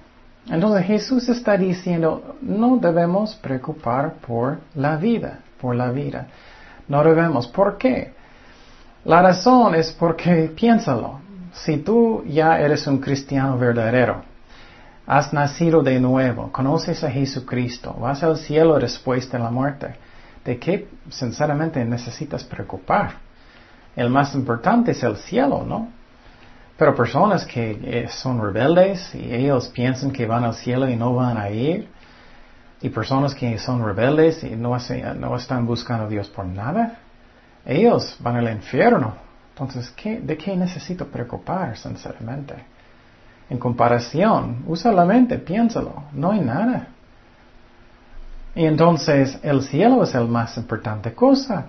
Entonces 0.51 0.87
Jesús 0.87 1.29
está 1.29 1.57
diciendo, 1.57 2.37
no 2.41 2.79
debemos 2.79 3.35
preocupar 3.37 4.15
por 4.15 4.59
la 4.75 4.97
vida, 4.97 5.41
por 5.61 5.75
la 5.75 5.91
vida. 5.91 6.29
No 6.89 7.05
debemos. 7.05 7.47
¿Por 7.49 7.77
qué? 7.77 8.13
La 9.05 9.23
razón 9.23 9.75
es 9.75 9.93
porque, 9.93 10.53
piénsalo, 10.55 11.21
si 11.53 11.79
tú 11.79 12.25
ya 12.27 12.59
eres 12.59 12.87
un 12.87 12.99
cristiano 12.99 13.59
verdadero, 13.59 14.23
has 15.07 15.33
nacido 15.33 15.83
de 15.83 15.99
nuevo, 16.01 16.51
conoces 16.53 17.03
a 17.03 17.11
Jesucristo, 17.11 17.95
vas 17.95 18.23
al 18.23 18.37
cielo 18.37 18.79
después 18.79 19.31
de 19.31 19.39
la 19.39 19.51
muerte, 19.51 19.95
¿de 20.45 20.59
qué 20.59 20.89
sinceramente 21.09 21.85
necesitas 21.85 22.45
preocupar? 22.45 23.13
El 23.97 24.11
más 24.11 24.35
importante 24.35 24.93
es 24.93 25.03
el 25.03 25.17
cielo, 25.17 25.65
¿no? 25.67 25.89
Pero 26.79 26.95
personas 26.95 27.45
que 27.45 27.73
eh, 27.73 28.09
son 28.09 28.41
rebeldes 28.41 29.13
y 29.13 29.35
ellos 29.35 29.69
piensan 29.69 30.13
que 30.13 30.27
van 30.27 30.45
al 30.45 30.55
cielo 30.55 30.89
y 30.89 30.95
no 30.95 31.13
van 31.13 31.37
a 31.37 31.51
ir, 31.51 31.89
y 32.81 32.89
personas 32.91 33.35
que 33.35 33.59
son 33.59 33.85
rebeldes 33.85 34.45
y 34.45 34.51
no, 34.55 34.77
están 34.77 35.67
buscando 35.67 36.05
a 36.05 36.09
Dios 36.09 36.29
por 36.29 36.47
nada, 36.47 36.99
ellos 37.67 38.17
van 38.21 38.37
al 38.37 38.53
infierno. 38.53 39.15
Entonces, 39.51 39.93
¿de 40.23 40.37
qué 40.37 40.57
necesito 40.57 41.07
preocupar, 41.09 41.77
sinceramente? 41.77 42.55
En 43.51 43.59
comparación, 43.59 44.63
usa 44.69 44.93
la 44.93 45.05
mente, 45.05 45.37
piénsalo, 45.39 46.05
no 46.13 46.31
hay 46.31 46.41
nada. 46.41 46.89
Y 48.55 48.65
entonces, 48.65 49.37
el 49.43 49.63
cielo 49.63 50.05
es 50.05 50.15
el 50.15 50.29
más 50.29 50.57
importante 50.57 51.13
cosa. 51.13 51.67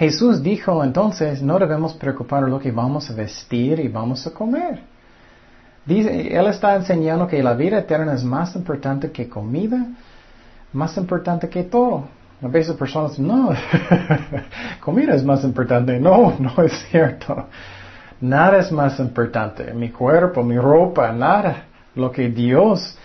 Jesús 0.00 0.42
dijo 0.42 0.82
entonces, 0.82 1.42
no 1.42 1.58
debemos 1.58 1.92
preocupar 1.92 2.44
lo 2.44 2.58
que 2.58 2.72
vamos 2.72 3.10
a 3.10 3.12
vestir 3.12 3.78
y 3.80 3.88
vamos 3.88 4.26
a 4.26 4.30
comer. 4.30 4.80
Dice, 5.84 6.34
él 6.34 6.46
está 6.46 6.74
enseñando 6.74 7.26
que 7.26 7.42
la 7.42 7.52
vida 7.52 7.80
eterna 7.80 8.14
es 8.14 8.24
más 8.24 8.56
importante 8.56 9.12
que 9.12 9.28
comida, 9.28 9.88
más 10.72 10.96
importante 10.96 11.50
que 11.50 11.64
todo. 11.64 12.04
A 12.42 12.48
veces 12.48 12.76
personas, 12.76 13.18
no, 13.18 13.50
comida 14.80 15.14
es 15.14 15.22
más 15.22 15.44
importante. 15.44 16.00
No, 16.00 16.34
no 16.38 16.62
es 16.62 16.72
cierto. 16.90 17.48
Nada 18.22 18.56
es 18.56 18.72
más 18.72 18.98
importante. 19.00 19.74
Mi 19.74 19.90
cuerpo, 19.90 20.42
mi 20.42 20.56
ropa, 20.56 21.12
nada. 21.12 21.64
Lo 21.94 22.10
que 22.10 22.30
Dios 22.30 22.96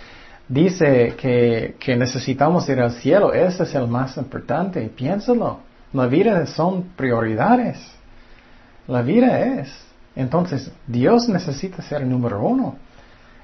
dice 0.48 1.14
que, 1.18 1.76
que 1.78 1.98
necesitamos 1.98 2.70
ir 2.70 2.80
al 2.80 2.92
cielo, 2.92 3.34
ese 3.34 3.64
es 3.64 3.76
el 3.76 3.86
más 3.86 4.16
importante. 4.16 4.80
Piénsalo. 4.96 5.65
La 5.96 6.08
vida 6.08 6.46
son 6.46 6.90
prioridades. 6.98 7.80
La 8.86 9.02
vida 9.02 9.40
es. 9.40 9.74
Entonces, 10.14 10.70
Dios 10.86 11.30
necesita 11.30 11.82
ser 11.82 12.06
número 12.06 12.46
uno. 12.46 12.76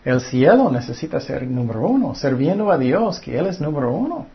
El 0.03 0.19
cielo 0.19 0.69
necesita 0.69 1.21
ser 1.21 1.47
número 1.47 1.87
uno, 1.87 2.13
sirviendo 2.13 2.69
a 2.69 2.77
Dios, 2.77 3.21
que 3.21 3.37
Él 3.37 3.47
es 3.47 3.61
número 3.61 3.93
uno. 3.93 4.25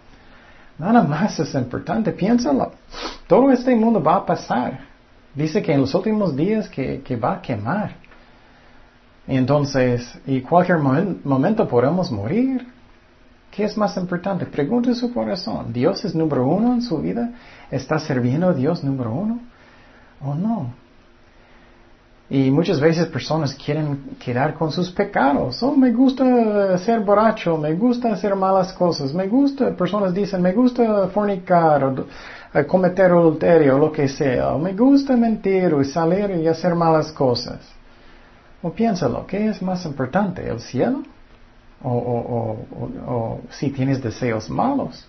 Nada 0.78 1.02
más 1.02 1.38
es 1.38 1.54
importante, 1.54 2.10
piénsalo. 2.12 2.72
Todo 3.26 3.52
este 3.52 3.76
mundo 3.76 4.02
va 4.02 4.16
a 4.16 4.24
pasar. 4.24 4.80
Dice 5.34 5.60
que 5.60 5.74
en 5.74 5.82
los 5.82 5.94
últimos 5.94 6.34
días 6.34 6.70
que, 6.70 7.18
va 7.22 7.34
a 7.34 7.42
quemar. 7.42 7.96
Entonces, 9.28 10.18
y 10.26 10.40
cualquier 10.40 10.78
momento 10.78 11.68
podemos 11.68 12.10
morir. 12.10 12.66
¿Qué 13.56 13.64
es 13.64 13.74
más 13.78 13.96
importante? 13.96 14.44
Pregunte 14.44 14.94
su 14.94 15.14
corazón. 15.14 15.72
¿Dios 15.72 16.04
es 16.04 16.14
número 16.14 16.46
uno 16.46 16.74
en 16.74 16.82
su 16.82 16.98
vida? 16.98 17.30
¿Está 17.70 17.98
sirviendo 17.98 18.50
a 18.50 18.52
Dios 18.52 18.84
número 18.84 19.10
uno? 19.10 19.40
¿O 20.20 20.34
no? 20.34 20.74
Y 22.28 22.50
muchas 22.50 22.78
veces 22.78 23.06
personas 23.06 23.54
quieren 23.54 24.16
quedar 24.22 24.52
con 24.52 24.70
sus 24.70 24.90
pecados. 24.90 25.62
Oh, 25.62 25.74
me 25.74 25.90
gusta 25.90 26.76
ser 26.76 27.00
borracho, 27.00 27.56
me 27.56 27.72
gusta 27.72 28.12
hacer 28.12 28.36
malas 28.36 28.74
cosas, 28.74 29.14
me 29.14 29.26
gusta, 29.26 29.74
personas 29.74 30.12
dicen, 30.12 30.42
me 30.42 30.52
gusta 30.52 31.08
fornicar, 31.08 31.82
o, 31.84 32.06
eh, 32.52 32.66
cometer 32.66 33.10
adulterio, 33.10 33.78
lo 33.78 33.90
que 33.90 34.06
sea, 34.06 34.50
o 34.50 34.58
me 34.58 34.74
gusta 34.74 35.16
mentir 35.16 35.74
y 35.80 35.84
salir 35.86 36.30
y 36.32 36.46
hacer 36.46 36.74
malas 36.74 37.10
cosas. 37.10 37.60
O 38.62 38.70
piénsalo, 38.70 39.26
¿qué 39.26 39.48
es 39.48 39.62
más 39.62 39.86
importante, 39.86 40.46
el 40.46 40.60
cielo? 40.60 41.04
O, 41.82 43.40
si 43.50 43.70
tienes 43.70 44.02
deseos 44.02 44.48
malos. 44.50 45.06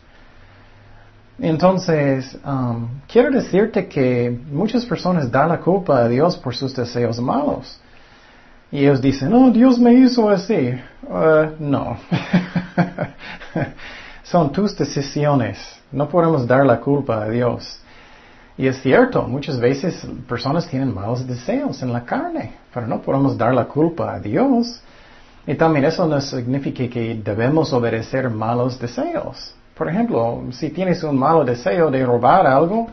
Entonces, 1.39 2.37
um, 2.45 2.87
quiero 3.07 3.31
decirte 3.31 3.87
que 3.87 4.37
muchas 4.51 4.85
personas 4.85 5.31
dan 5.31 5.49
la 5.49 5.59
culpa 5.59 5.99
a 5.99 6.07
Dios 6.07 6.35
por 6.37 6.55
sus 6.55 6.75
deseos 6.75 7.19
malos. 7.19 7.79
Y 8.71 8.79
ellos 8.79 9.01
dicen, 9.01 9.29
no, 9.29 9.51
Dios 9.51 9.79
me 9.79 9.93
hizo 9.93 10.29
así. 10.29 10.73
Uh, 11.03 11.51
no. 11.59 11.97
Son 14.23 14.51
tus 14.51 14.75
decisiones. 14.75 15.57
No 15.91 16.09
podemos 16.09 16.45
dar 16.45 16.65
la 16.65 16.79
culpa 16.79 17.23
a 17.23 17.29
Dios. 17.29 17.79
Y 18.57 18.67
es 18.67 18.81
cierto, 18.81 19.23
muchas 19.23 19.59
veces 19.59 20.05
personas 20.27 20.67
tienen 20.67 20.93
malos 20.93 21.25
deseos 21.25 21.81
en 21.83 21.93
la 21.93 22.03
carne, 22.03 22.55
pero 22.73 22.87
no 22.87 23.01
podemos 23.01 23.37
dar 23.37 23.53
la 23.53 23.65
culpa 23.65 24.15
a 24.15 24.19
Dios. 24.19 24.81
Y 25.47 25.55
también 25.55 25.85
eso 25.85 26.05
no 26.05 26.19
significa 26.19 26.87
que 26.89 27.15
debemos 27.23 27.71
obedecer 27.71 28.29
malos 28.29 28.77
deseos. 28.77 29.55
Por 29.75 29.89
ejemplo, 29.89 30.43
si 30.51 30.69
tienes 30.71 31.01
un 31.03 31.17
malo 31.17 31.45
deseo 31.45 31.89
de 31.89 32.05
robar 32.05 32.45
algo, 32.45 32.87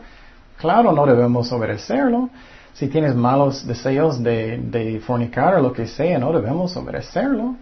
claro, 0.57 0.93
no 0.93 1.05
debemos 1.05 1.51
obedecerlo. 1.51 2.29
Si 2.73 2.87
tienes 2.87 3.13
malos 3.13 3.67
deseos 3.67 4.23
de, 4.23 4.57
de 4.57 4.99
fornicar 5.01 5.55
o 5.55 5.61
lo 5.61 5.73
que 5.73 5.85
sea, 5.85 6.17
no 6.17 6.31
debemos 6.31 6.75
obedecerlo. 6.77 7.55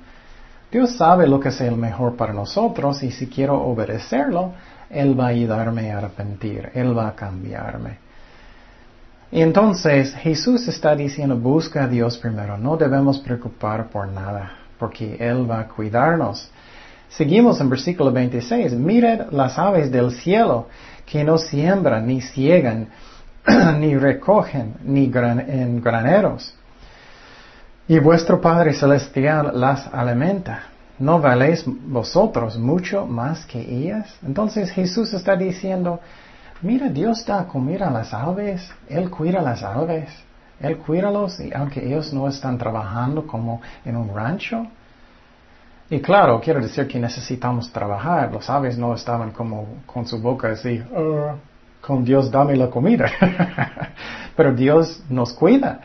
Dios 0.72 0.96
sabe 0.96 1.28
lo 1.28 1.40
que 1.40 1.50
es 1.50 1.62
el 1.62 1.76
mejor 1.76 2.16
para 2.16 2.34
nosotros 2.34 3.02
y 3.02 3.12
si 3.12 3.28
quiero 3.28 3.62
obedecerlo, 3.62 4.54
Él 4.90 5.20
va 5.20 5.26
a 5.26 5.30
ayudarme 5.30 5.92
a 5.92 6.00
arrepentir, 6.00 6.70
Él 6.74 6.98
va 6.98 7.10
a 7.10 7.16
cambiarme. 7.16 7.98
Y 9.32 9.42
entonces 9.42 10.14
Jesús 10.16 10.68
está 10.68 10.96
diciendo, 10.96 11.36
busca 11.36 11.84
a 11.84 11.88
Dios 11.88 12.18
primero, 12.18 12.58
no 12.58 12.78
debemos 12.78 13.20
preocupar 13.20 13.90
por 13.90 14.08
nada, 14.08 14.63
porque 14.84 15.16
Él 15.18 15.50
va 15.50 15.62
a 15.62 15.68
cuidarnos. 15.70 16.52
Seguimos 17.08 17.62
en 17.62 17.70
versículo 17.70 18.12
26. 18.12 18.74
Mirad 18.74 19.32
las 19.32 19.58
aves 19.58 19.90
del 19.90 20.12
cielo 20.12 20.68
que 21.06 21.24
no 21.24 21.38
siembran, 21.38 22.06
ni 22.06 22.20
ciegan, 22.20 22.90
ni 23.80 23.96
recogen, 23.96 24.76
ni 24.84 25.06
en 25.06 25.82
graneros. 25.82 26.54
Y 27.88 27.98
vuestro 28.00 28.42
Padre 28.42 28.74
Celestial 28.74 29.54
las 29.54 29.88
alimenta. 29.88 30.64
¿No 31.00 31.22
valéis 31.22 31.64
vosotros 31.66 32.58
mucho 32.58 33.08
más 33.08 33.46
que 33.46 33.62
ellas? 33.62 34.14
Entonces 34.22 34.70
Jesús 34.70 35.14
está 35.14 35.38
diciendo, 35.38 36.02
mira, 36.62 36.90
Dios 36.90 37.26
da 37.26 37.46
comida 37.46 37.88
a 37.88 37.92
las 37.92 38.14
aves, 38.14 38.70
Él 38.90 39.10
cuida 39.10 39.40
a 39.40 39.44
las 39.44 39.64
aves, 39.64 40.10
Él 40.64 40.78
cuida 40.78 41.12
los, 41.12 41.40
y 41.40 41.52
aunque 41.54 41.86
ellos 41.86 42.12
no 42.14 42.28
están 42.28 42.58
trabajando 42.58 43.28
como 43.28 43.62
en 43.86 43.96
un 43.96 44.16
rancho, 44.16 44.66
y 45.90 46.00
claro, 46.00 46.42
quiero 46.42 46.62
decir 46.62 46.88
que 46.88 46.98
necesitamos 46.98 47.72
trabajar. 47.72 48.32
Los 48.32 48.50
aves 48.50 48.78
no 48.78 48.96
estaban 48.96 49.32
como 49.32 49.84
con 49.86 50.08
su 50.08 50.20
boca 50.20 50.50
así, 50.50 50.82
ah, 50.96 51.36
con 51.82 52.04
Dios 52.04 52.32
dame 52.32 52.56
la 52.56 52.70
comida. 52.70 53.12
Pero 54.36 54.56
Dios 54.56 55.04
nos 55.10 55.34
cuida. 55.34 55.82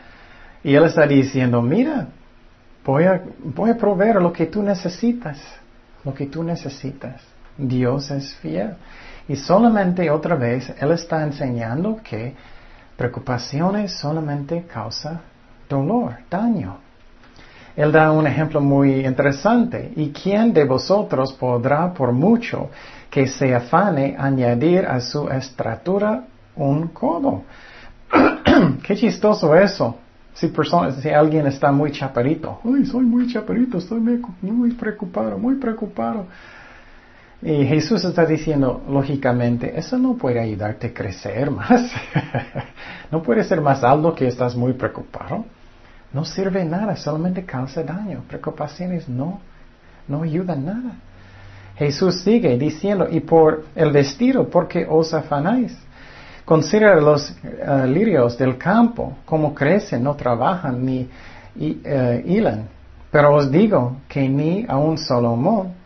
Y 0.63 0.73
Él 0.73 0.85
está 0.85 1.05
diciendo, 1.05 1.61
mira, 1.61 2.07
voy 2.83 3.03
a, 3.03 3.21
voy 3.43 3.69
a 3.69 3.77
proveer 3.77 4.15
lo 4.15 4.33
que 4.33 4.47
tú 4.47 4.63
necesitas. 4.63 5.39
Lo 6.03 6.13
que 6.13 6.25
tú 6.25 6.43
necesitas. 6.43 7.21
Dios 7.57 8.09
es 8.09 8.33
fiel. 8.35 8.75
Y 9.27 9.35
solamente 9.35 10.09
otra 10.09 10.35
vez 10.35 10.73
Él 10.79 10.91
está 10.91 11.21
enseñando 11.21 11.99
que 12.03 12.33
preocupaciones 12.99 13.93
solamente 13.93 14.65
causa 14.65 15.21
dolor, 15.69 16.17
daño. 16.29 16.79
Él 17.77 17.93
da 17.93 18.11
un 18.11 18.27
ejemplo 18.27 18.59
muy 18.59 19.05
interesante. 19.05 19.93
¿Y 19.95 20.09
quién 20.09 20.51
de 20.51 20.65
vosotros 20.65 21.31
podrá, 21.31 21.93
por 21.93 22.11
mucho 22.11 22.69
que 23.09 23.25
se 23.25 23.55
afane, 23.55 24.17
añadir 24.19 24.85
a 24.85 24.99
su 24.99 25.29
estatura 25.29 26.25
un 26.57 26.89
codo? 26.89 27.43
Qué 28.83 28.97
chistoso 28.97 29.55
eso. 29.55 29.95
Si, 30.33 30.51
si 31.01 31.09
alguien 31.09 31.47
está 31.47 31.71
muy 31.71 31.91
chaparito, 31.93 32.59
ay, 32.65 32.85
soy 32.85 33.05
muy 33.05 33.31
chaparito, 33.31 33.77
estoy 33.77 33.99
muy 34.41 34.71
preocupado, 34.71 35.37
muy 35.37 35.55
preocupado. 35.55 36.27
Y 37.41 37.65
Jesús 37.65 38.03
está 38.03 38.25
diciendo, 38.25 38.81
lógicamente, 38.89 39.77
eso 39.77 39.97
no 39.97 40.15
puede 40.15 40.41
ayudarte 40.41 40.87
a 40.87 40.93
crecer 40.93 41.49
más. 41.49 41.89
no 43.11 43.23
puede 43.23 43.43
ser 43.45 43.61
más 43.61 43.81
alto 43.83 44.13
que 44.13 44.27
estás 44.27 44.55
muy 44.55 44.73
preocupado. 44.73 45.45
No 46.11 46.25
sirve 46.25 46.65
nada, 46.65 46.97
solamente 46.97 47.45
causa 47.45 47.83
daño. 47.83 48.23
Preocupaciones 48.27 49.07
no, 49.07 49.39
no 50.07 50.23
ayudan 50.23 50.65
nada. 50.65 50.95
Jesús 51.77 52.21
sigue 52.23 52.57
diciendo, 52.57 53.07
y 53.09 53.21
por 53.21 53.63
el 53.73 53.91
vestido, 53.91 54.49
porque 54.49 54.85
os 54.89 55.13
afanáis. 55.13 55.77
Considera 56.43 56.99
los 56.99 57.29
uh, 57.29 57.85
lirios 57.85 58.37
del 58.37 58.57
campo, 58.57 59.19
como 59.23 59.53
crecen, 59.53 60.03
no 60.03 60.15
trabajan 60.15 60.83
ni 60.83 61.07
uh, 61.55 61.69
hilan. 62.25 62.67
Pero 63.11 63.35
os 63.35 63.49
digo 63.49 63.97
que 64.09 64.27
ni 64.27 64.65
aun 64.67 64.97
Salomón, 64.97 65.78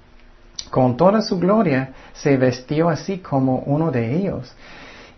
con 0.69 0.97
toda 0.97 1.21
su 1.21 1.39
gloria, 1.39 1.93
se 2.13 2.37
vestió 2.37 2.89
así 2.89 3.19
como 3.19 3.59
uno 3.65 3.91
de 3.91 4.17
ellos. 4.17 4.53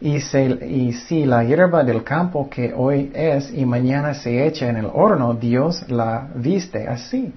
Y, 0.01 0.19
si 0.19 1.25
la 1.25 1.43
hierba 1.43 1.83
del 1.83 2.03
campo 2.03 2.49
que 2.49 2.73
hoy 2.75 3.11
es 3.13 3.51
y 3.53 3.65
mañana 3.65 4.13
se 4.13 4.45
echa 4.45 4.67
en 4.67 4.77
el 4.77 4.89
horno, 4.93 5.33
Dios 5.33 5.89
la 5.89 6.27
viste 6.35 6.87
así. 6.87 7.33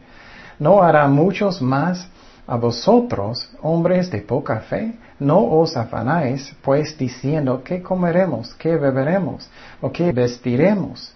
¿No 0.58 0.82
hará 0.82 1.06
muchos 1.06 1.62
más 1.62 2.08
a 2.46 2.56
vosotros, 2.56 3.48
hombres 3.62 4.10
de 4.10 4.22
poca 4.22 4.60
fe? 4.60 4.92
No 5.20 5.38
os 5.38 5.76
afanáis, 5.76 6.54
pues 6.62 6.98
diciendo, 6.98 7.62
¿qué 7.64 7.80
comeremos? 7.80 8.54
¿Qué 8.54 8.76
beberemos? 8.76 9.48
¿O 9.80 9.92
qué 9.92 10.12
vestiremos? 10.12 11.14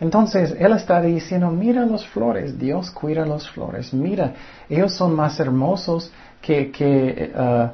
Entonces, 0.00 0.56
Él 0.58 0.72
está 0.72 1.00
diciendo, 1.02 1.50
mira 1.50 1.84
las 1.84 2.04
flores, 2.06 2.58
Dios 2.58 2.90
cuida 2.90 3.26
las 3.26 3.48
flores, 3.50 3.92
mira, 3.92 4.32
ellos 4.68 4.94
son 4.94 5.14
más 5.14 5.38
hermosos 5.38 6.10
que, 6.40 6.70
que 6.70 7.32
uh, 7.34 7.70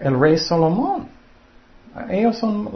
el 0.00 0.20
rey 0.20 0.38
Salomón. 0.38 1.08
Ellos 2.08 2.38
son 2.38 2.70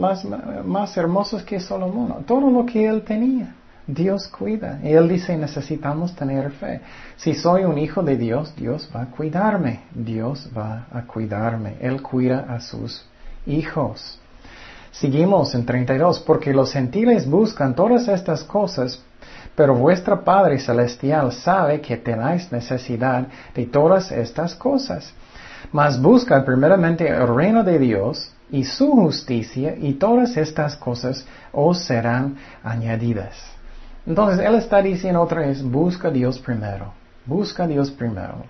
más 0.65 0.97
hermosos 0.97 1.43
que 1.43 1.61
Salomón. 1.61 2.25
Todo 2.27 2.51
lo 2.51 2.67
que 2.67 2.87
él 2.87 3.03
tenía, 3.03 3.55
Dios 3.87 4.27
cuida. 4.29 4.81
Y 4.83 4.93
él 4.93 5.09
dice, 5.09 5.37
necesitamos 5.37 6.15
tener 6.15 6.51
fe. 6.53 6.81
Si 7.17 7.35
soy 7.35 7.65
un 7.65 7.79
hijo 7.79 8.03
de 8.03 8.17
Dios, 8.17 8.55
Dios 8.57 8.91
va 8.95 9.03
a 9.03 9.07
cuidarme. 9.07 9.83
Dios 9.95 10.51
va 10.57 10.87
a 10.93 11.03
cuidarme. 11.03 11.77
Él 11.81 12.03
cuida 12.03 12.47
a 12.49 12.61
sus 12.61 13.05
hijos. 13.47 14.19
Seguimos 14.91 15.55
en 15.55 15.65
32, 15.65 16.21
porque 16.21 16.53
los 16.53 16.73
gentiles 16.73 17.29
buscan 17.29 17.75
todas 17.75 18.09
estas 18.09 18.45
cosas, 18.45 19.03
pero 19.55 19.75
vuestro 19.75 20.25
Padre 20.25 20.59
Celestial 20.59 21.33
sabe 21.33 21.81
que 21.81 21.97
tenéis 21.97 22.51
necesidad 22.51 23.27
de 23.55 23.67
todas 23.67 24.11
estas 24.11 24.55
cosas. 24.55 25.13
Mas 25.73 26.01
busca 26.01 26.45
primeramente 26.45 27.09
el 27.09 27.29
reino 27.35 27.63
de 27.63 27.79
Dios 27.79 28.33
y 28.51 28.65
su 28.65 28.91
justicia 28.93 29.75
y 29.79 29.95
todas 29.95 30.37
estas 30.37 30.77
cosas 30.77 31.27
os 31.53 31.79
serán 31.85 32.37
añadidas. 32.63 33.37
Entonces 34.07 34.45
Él 34.45 34.55
está 34.57 34.83
diciendo 34.83 35.21
otra 35.21 35.43
vez, 35.43 35.63
busca 35.63 36.09
a 36.09 36.11
Dios 36.11 36.39
primero, 36.39 36.93
busca 37.25 37.65
a 37.65 37.67
Dios 37.67 37.91
primero. 37.91 38.45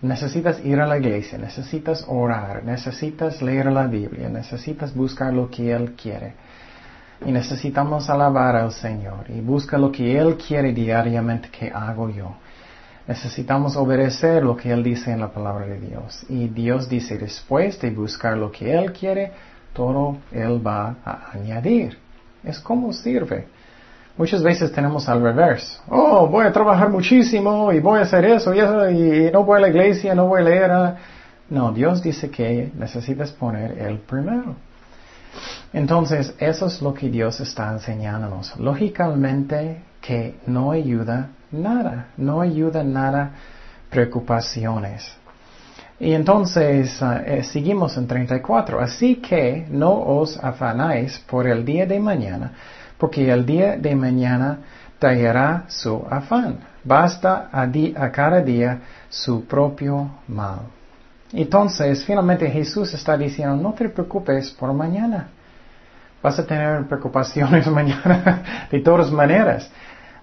Necesitas 0.00 0.62
ir 0.64 0.80
a 0.80 0.86
la 0.86 0.98
iglesia, 0.98 1.38
necesitas 1.38 2.04
orar, 2.08 2.62
necesitas 2.64 3.40
leer 3.40 3.72
la 3.72 3.86
Biblia, 3.86 4.28
necesitas 4.28 4.94
buscar 4.94 5.32
lo 5.32 5.48
que 5.50 5.72
Él 5.72 5.92
quiere. 5.92 6.34
Y 7.26 7.32
necesitamos 7.32 8.10
alabar 8.10 8.56
al 8.56 8.72
Señor 8.72 9.26
y 9.28 9.40
busca 9.40 9.78
lo 9.78 9.90
que 9.92 10.18
Él 10.18 10.36
quiere 10.36 10.72
diariamente 10.72 11.48
que 11.48 11.70
hago 11.70 12.10
yo. 12.10 12.34
Necesitamos 13.06 13.76
obedecer 13.76 14.42
lo 14.42 14.56
que 14.56 14.72
Él 14.72 14.82
dice 14.82 15.12
en 15.12 15.20
la 15.20 15.28
palabra 15.28 15.66
de 15.66 15.78
Dios. 15.78 16.24
Y 16.28 16.48
Dios 16.48 16.88
dice, 16.88 17.18
después 17.18 17.80
de 17.80 17.90
buscar 17.90 18.36
lo 18.36 18.50
que 18.50 18.74
Él 18.74 18.92
quiere, 18.92 19.32
todo 19.72 20.18
Él 20.32 20.66
va 20.66 20.96
a 21.04 21.30
añadir. 21.32 21.98
Es 22.42 22.58
como 22.58 22.92
sirve. 22.92 23.46
Muchas 24.16 24.42
veces 24.42 24.70
tenemos 24.70 25.08
al 25.08 25.22
revés. 25.22 25.82
Oh, 25.88 26.28
voy 26.28 26.46
a 26.46 26.52
trabajar 26.52 26.88
muchísimo 26.88 27.72
y 27.72 27.80
voy 27.80 27.98
a 27.98 28.02
hacer 28.02 28.24
eso 28.24 28.54
y 28.54 28.60
eso 28.60 28.88
y 28.88 29.30
no 29.32 29.44
voy 29.44 29.58
a 29.58 29.62
la 29.62 29.68
iglesia, 29.68 30.14
no 30.14 30.28
voy 30.28 30.40
a 30.40 30.44
leer. 30.44 30.70
No, 31.50 31.72
Dios 31.72 32.00
dice 32.02 32.30
que 32.30 32.70
necesitas 32.78 33.32
poner 33.32 33.76
el 33.78 33.98
primero. 33.98 34.54
Entonces, 35.72 36.34
eso 36.38 36.66
es 36.66 36.80
lo 36.80 36.94
que 36.94 37.08
Dios 37.08 37.40
está 37.40 37.72
enseñándonos. 37.72 38.56
Lógicamente 38.58 39.82
que 40.00 40.36
no 40.46 40.70
ayuda 40.70 41.30
nada, 41.50 42.08
no 42.16 42.40
ayuda 42.40 42.84
nada 42.84 43.32
preocupaciones. 43.90 45.16
Y 45.98 46.12
entonces 46.12 47.00
uh, 47.00 47.42
seguimos 47.42 47.96
en 47.96 48.06
34. 48.06 48.80
Así 48.80 49.16
que 49.16 49.66
no 49.70 49.92
os 49.92 50.36
afanáis 50.42 51.18
por 51.20 51.46
el 51.46 51.64
día 51.64 51.86
de 51.86 52.00
mañana, 52.00 52.52
porque 52.98 53.30
el 53.30 53.46
día 53.46 53.76
de 53.76 53.94
mañana 53.94 54.58
traerá 54.98 55.64
su 55.68 56.04
afán. 56.10 56.58
Basta 56.82 57.48
a 57.52 58.10
cada 58.10 58.40
día 58.40 58.80
su 59.08 59.44
propio 59.46 60.10
mal. 60.28 60.60
Entonces, 61.34 62.04
finalmente 62.04 62.48
Jesús 62.48 62.94
está 62.94 63.16
diciendo, 63.16 63.56
no 63.56 63.72
te 63.72 63.88
preocupes 63.88 64.50
por 64.52 64.72
mañana. 64.72 65.28
Vas 66.22 66.38
a 66.38 66.46
tener 66.46 66.86
preocupaciones 66.86 67.66
mañana 67.80 68.68
de 68.70 68.80
todas 68.80 69.10
maneras. 69.10 69.68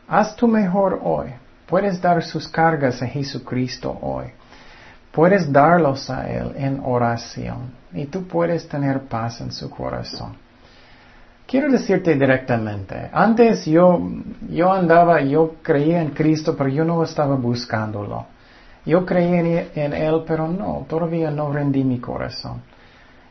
Haz 0.08 0.36
tu 0.36 0.48
mejor 0.48 1.02
hoy. 1.04 1.34
Puedes 1.68 2.02
dar 2.02 2.24
sus 2.24 2.48
cargas 2.48 3.02
a 3.02 3.08
Jesucristo 3.08 3.98
hoy. 4.02 4.28
Puedes 5.12 5.52
darlos 5.52 6.10
a 6.10 6.30
Él 6.30 6.54
en 6.56 6.82
oración 6.84 7.74
y 7.94 8.06
tú 8.06 8.26
puedes 8.26 8.68
tener 8.68 9.02
paz 9.02 9.42
en 9.42 9.52
su 9.52 9.70
corazón. 9.70 10.38
Quiero 11.46 11.70
decirte 11.70 12.14
directamente, 12.16 13.10
antes 13.12 13.66
yo, 13.66 14.02
yo 14.50 14.72
andaba, 14.72 15.20
yo 15.22 15.56
creía 15.62 16.02
en 16.02 16.12
Cristo, 16.12 16.56
pero 16.58 16.70
yo 16.70 16.86
no 16.86 17.04
estaba 17.04 17.36
buscándolo. 17.36 18.26
Yo 18.86 19.06
creía 19.06 19.68
en 19.76 19.94
Él, 19.94 20.24
pero 20.28 20.48
no, 20.48 20.86
todavía 20.90 21.30
no 21.32 21.52
rendí 21.52 21.84
mi 21.84 22.00
corazón. 22.00 22.62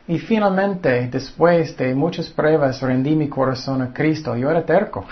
Y 0.07 0.17
finalmente, 0.19 1.07
después 1.07 1.77
de 1.77 1.93
muchas 1.93 2.29
pruebas, 2.29 2.81
rendí 2.81 3.15
mi 3.15 3.29
corazón 3.29 3.81
a 3.81 3.93
Cristo. 3.93 4.35
Yo 4.35 4.49
era 4.49 4.65
terco. 4.65 5.05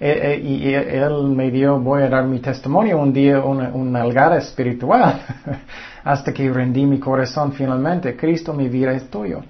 Eh, 0.00 0.20
eh, 0.40 0.40
y 0.42 0.72
él 0.72 1.24
me 1.24 1.50
dio, 1.50 1.78
voy 1.78 2.02
a 2.02 2.08
dar 2.08 2.24
mi 2.24 2.38
testimonio 2.38 2.98
un 2.98 3.12
día, 3.12 3.40
una, 3.40 3.68
una 3.68 4.36
espiritual, 4.36 5.20
hasta 6.04 6.32
que 6.32 6.50
rendí 6.50 6.86
mi 6.86 7.00
corazón 7.00 7.52
finalmente, 7.52 8.16
Cristo 8.16 8.54
mi 8.54 8.68
vida 8.68 8.92
es 8.92 9.10
tuyo. 9.10 9.42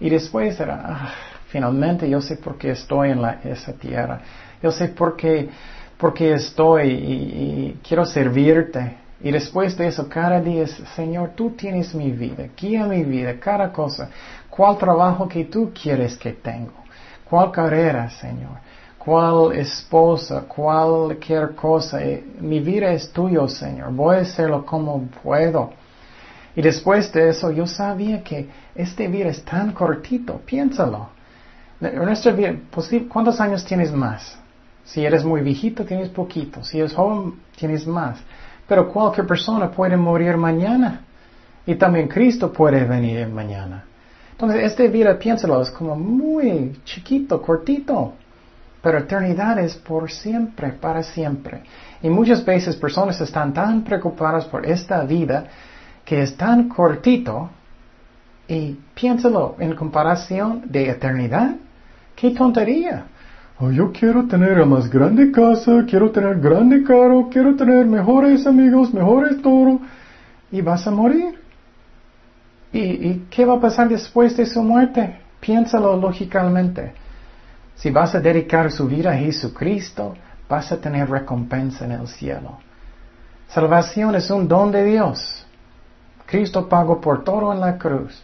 Y 0.00 0.08
después 0.08 0.58
era, 0.58 0.82
ah, 0.84 1.10
finalmente 1.48 2.08
yo 2.08 2.22
sé 2.22 2.38
por 2.38 2.56
qué 2.56 2.70
estoy 2.70 3.10
en 3.10 3.20
la, 3.20 3.40
esa 3.44 3.74
tierra, 3.74 4.20
yo 4.62 4.72
sé 4.72 4.88
por 4.88 5.16
qué, 5.16 5.50
por 5.98 6.14
qué 6.14 6.32
estoy 6.32 6.88
y 6.88 7.78
quiero 7.86 8.06
servirte. 8.06 8.99
Y 9.22 9.30
después 9.30 9.76
de 9.76 9.88
eso, 9.88 10.08
cada 10.08 10.40
día, 10.40 10.66
Señor, 10.96 11.32
tú 11.34 11.50
tienes 11.50 11.94
mi 11.94 12.10
vida, 12.10 12.48
guía 12.56 12.86
mi 12.86 13.04
vida, 13.04 13.38
cada 13.38 13.72
cosa. 13.72 14.08
¿Cuál 14.48 14.78
trabajo 14.78 15.28
que 15.28 15.44
tú 15.44 15.72
quieres 15.72 16.16
que 16.16 16.32
tengo? 16.32 16.72
¿Cuál 17.28 17.50
carrera, 17.50 18.08
Señor? 18.10 18.70
cuál 19.00 19.52
esposa, 19.56 20.44
cualquier 20.46 21.54
cosa. 21.54 22.04
Eh, 22.04 22.22
mi 22.40 22.60
vida 22.60 22.92
es 22.92 23.10
tuyo, 23.10 23.48
Señor. 23.48 23.92
Voy 23.92 24.16
a 24.16 24.20
hacerlo 24.20 24.64
como 24.64 25.06
puedo. 25.22 25.72
Y 26.54 26.62
después 26.62 27.10
de 27.12 27.30
eso 27.30 27.50
yo 27.50 27.66
sabía 27.66 28.22
que 28.22 28.48
este 28.74 29.08
vida 29.08 29.30
es 29.30 29.42
tan 29.44 29.72
cortito. 29.72 30.40
Piénsalo. 30.44 31.08
Nuestra 31.80 32.32
vida, 32.32 32.54
¿cuántos 33.08 33.40
años 33.40 33.64
tienes 33.64 33.90
más? 33.90 34.38
Si 34.84 35.04
eres 35.04 35.24
muy 35.24 35.40
viejito, 35.40 35.84
tienes 35.84 36.10
poquito. 36.10 36.62
Si 36.62 36.78
eres 36.78 36.92
joven, 36.92 37.40
tienes 37.56 37.86
más. 37.86 38.18
Pero 38.70 38.86
cualquier 38.86 39.26
persona 39.26 39.68
puede 39.68 39.96
morir 39.96 40.36
mañana. 40.36 41.00
Y 41.66 41.74
también 41.74 42.06
Cristo 42.06 42.52
puede 42.52 42.84
venir 42.84 43.26
mañana. 43.26 43.82
Entonces, 44.30 44.62
esta 44.62 44.84
vida, 44.84 45.18
piénsalo, 45.18 45.60
es 45.60 45.72
como 45.72 45.96
muy 45.96 46.80
chiquito, 46.84 47.42
cortito. 47.42 48.12
Pero 48.80 48.98
eternidad 48.98 49.58
es 49.58 49.74
por 49.74 50.08
siempre, 50.08 50.68
para 50.70 51.02
siempre. 51.02 51.64
Y 52.00 52.08
muchas 52.08 52.44
veces 52.44 52.76
personas 52.76 53.20
están 53.20 53.52
tan 53.52 53.82
preocupadas 53.82 54.44
por 54.44 54.64
esta 54.64 55.02
vida 55.02 55.46
que 56.04 56.22
es 56.22 56.36
tan 56.36 56.68
cortito 56.68 57.50
y 58.46 58.78
piénsalo 58.94 59.56
en 59.58 59.74
comparación 59.74 60.62
de 60.66 60.90
eternidad. 60.90 61.56
¡Qué 62.14 62.30
tontería! 62.30 63.04
Oh, 63.62 63.70
yo 63.70 63.92
quiero 63.92 64.26
tener 64.26 64.56
la 64.56 64.64
más 64.64 64.88
grande 64.88 65.30
casa, 65.30 65.84
quiero 65.86 66.10
tener 66.10 66.40
grande 66.40 66.82
carro, 66.82 67.28
quiero 67.30 67.54
tener 67.56 67.84
mejores 67.84 68.46
amigos, 68.46 68.94
mejores 68.94 69.42
todo. 69.42 69.80
Y 70.50 70.62
vas 70.62 70.86
a 70.86 70.90
morir. 70.90 71.38
¿Y, 72.72 72.78
¿Y 72.78 73.26
qué 73.30 73.44
va 73.44 73.56
a 73.56 73.60
pasar 73.60 73.90
después 73.90 74.34
de 74.34 74.46
su 74.46 74.62
muerte? 74.62 75.20
Piénsalo 75.40 75.94
lógicamente. 75.98 76.94
Si 77.74 77.90
vas 77.90 78.14
a 78.14 78.20
dedicar 78.20 78.72
su 78.72 78.86
vida 78.86 79.10
a 79.10 79.16
Jesucristo, 79.16 80.14
vas 80.48 80.72
a 80.72 80.80
tener 80.80 81.10
recompensa 81.10 81.84
en 81.84 81.92
el 81.92 82.08
cielo. 82.08 82.58
Salvación 83.48 84.14
es 84.14 84.30
un 84.30 84.48
don 84.48 84.72
de 84.72 84.84
Dios. 84.84 85.46
Cristo 86.24 86.66
pagó 86.66 86.98
por 86.98 87.24
todo 87.24 87.52
en 87.52 87.60
la 87.60 87.76
cruz, 87.76 88.22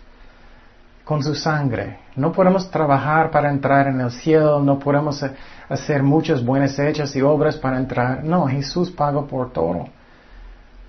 con 1.04 1.22
su 1.22 1.34
sangre. 1.34 2.05
No 2.16 2.32
podemos 2.32 2.70
trabajar 2.70 3.30
para 3.30 3.50
entrar 3.50 3.88
en 3.88 4.00
el 4.00 4.10
cielo, 4.10 4.60
no 4.60 4.78
podemos 4.78 5.22
hacer 5.68 6.02
muchas 6.02 6.42
buenas 6.42 6.78
hechas 6.78 7.14
y 7.14 7.20
obras 7.20 7.56
para 7.56 7.76
entrar. 7.76 8.24
No, 8.24 8.46
Jesús 8.46 8.90
pagó 8.90 9.26
por 9.26 9.52
todo. 9.52 9.86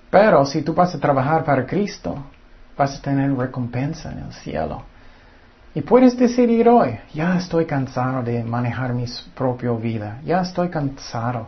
Pero 0.09 0.45
si 0.45 0.61
tú 0.61 0.73
vas 0.73 0.95
a 0.95 0.99
trabajar 0.99 1.43
para 1.43 1.65
Cristo, 1.65 2.15
vas 2.77 2.97
a 2.97 3.01
tener 3.01 3.33
recompensa 3.35 4.11
en 4.11 4.19
el 4.19 4.33
cielo. 4.33 4.83
Y 5.75 5.81
puedes 5.81 6.17
decidir 6.17 6.69
hoy, 6.69 6.97
ya 7.13 7.37
estoy 7.37 7.65
cansado 7.65 8.23
de 8.23 8.43
manejar 8.43 8.93
mi 8.93 9.05
propia 9.35 9.71
vida, 9.73 10.21
ya 10.23 10.41
estoy 10.41 10.69
cansado. 10.69 11.47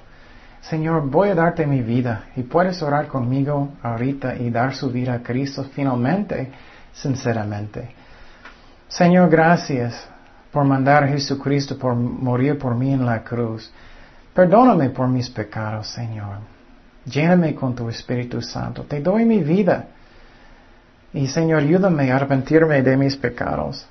Señor, 0.61 1.09
voy 1.09 1.29
a 1.29 1.35
darte 1.35 1.65
mi 1.65 1.81
vida 1.81 2.25
y 2.35 2.43
puedes 2.43 2.83
orar 2.83 3.07
conmigo 3.07 3.69
ahorita 3.81 4.35
y 4.35 4.49
dar 4.49 4.75
su 4.75 4.91
vida 4.91 5.13
a 5.13 5.23
Cristo 5.23 5.63
finalmente, 5.73 6.51
sinceramente. 6.91 7.98
Señor, 8.89 9.29
gracias 9.29 10.09
por 10.51 10.65
mandar 10.65 11.03
a 11.03 11.07
Jesucristo 11.07 11.77
por 11.77 11.95
morir 11.95 12.57
por 12.57 12.73
mí 12.75 12.91
en 12.91 13.05
la 13.05 13.23
cruz. 13.23 13.71
Perdóname 14.33 14.89
por 14.89 15.07
mis 15.07 15.29
pecados, 15.29 15.87
Señor. 15.89 16.37
Lléname 17.05 17.53
con 17.53 17.75
tu 17.75 17.87
Espíritu 17.87 18.41
Santo. 18.41 18.83
Te 18.83 18.99
doy 18.99 19.25
mi 19.25 19.43
vida. 19.43 19.87
Y 21.13 21.27
Señor, 21.27 21.59
ayúdame 21.59 22.11
a 22.11 22.15
arrepentirme 22.15 22.81
de 22.81 22.97
mis 22.97 23.15
pecados. 23.15 23.87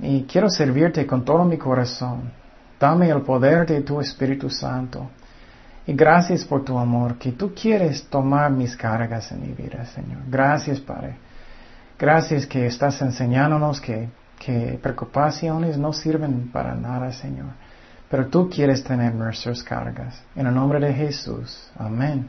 Y 0.00 0.24
quiero 0.24 0.50
servirte 0.50 1.06
con 1.06 1.24
todo 1.24 1.44
mi 1.44 1.56
corazón. 1.56 2.30
Dame 2.78 3.08
el 3.08 3.22
poder 3.22 3.66
de 3.66 3.80
tu 3.80 3.98
Espíritu 3.98 4.50
Santo. 4.50 5.08
Y 5.86 5.94
gracias 5.94 6.44
por 6.44 6.64
tu 6.64 6.78
amor, 6.78 7.16
que 7.16 7.32
tú 7.32 7.52
quieres 7.54 8.04
tomar 8.08 8.50
mis 8.50 8.76
cargas 8.76 9.32
en 9.32 9.40
mi 9.40 9.52
vida, 9.52 9.86
Señor. 9.86 10.20
Gracias, 10.28 10.80
Padre. 10.80 11.16
Gracias 12.02 12.48
que 12.48 12.66
estás 12.66 13.00
enseñándonos 13.00 13.80
que, 13.80 14.08
preocupaciones 14.82 15.78
no 15.78 15.92
sirven 15.92 16.50
para 16.52 16.74
nada, 16.74 17.12
Señor. 17.12 17.50
Pero 18.10 18.26
tú 18.26 18.50
quieres 18.50 18.82
tener 18.82 19.14
nuestras 19.14 19.62
cargas. 19.62 20.20
En 20.34 20.48
el 20.48 20.52
nombre 20.52 20.80
de 20.80 20.92
Jesús. 20.92 21.70
Amén. 21.78 22.28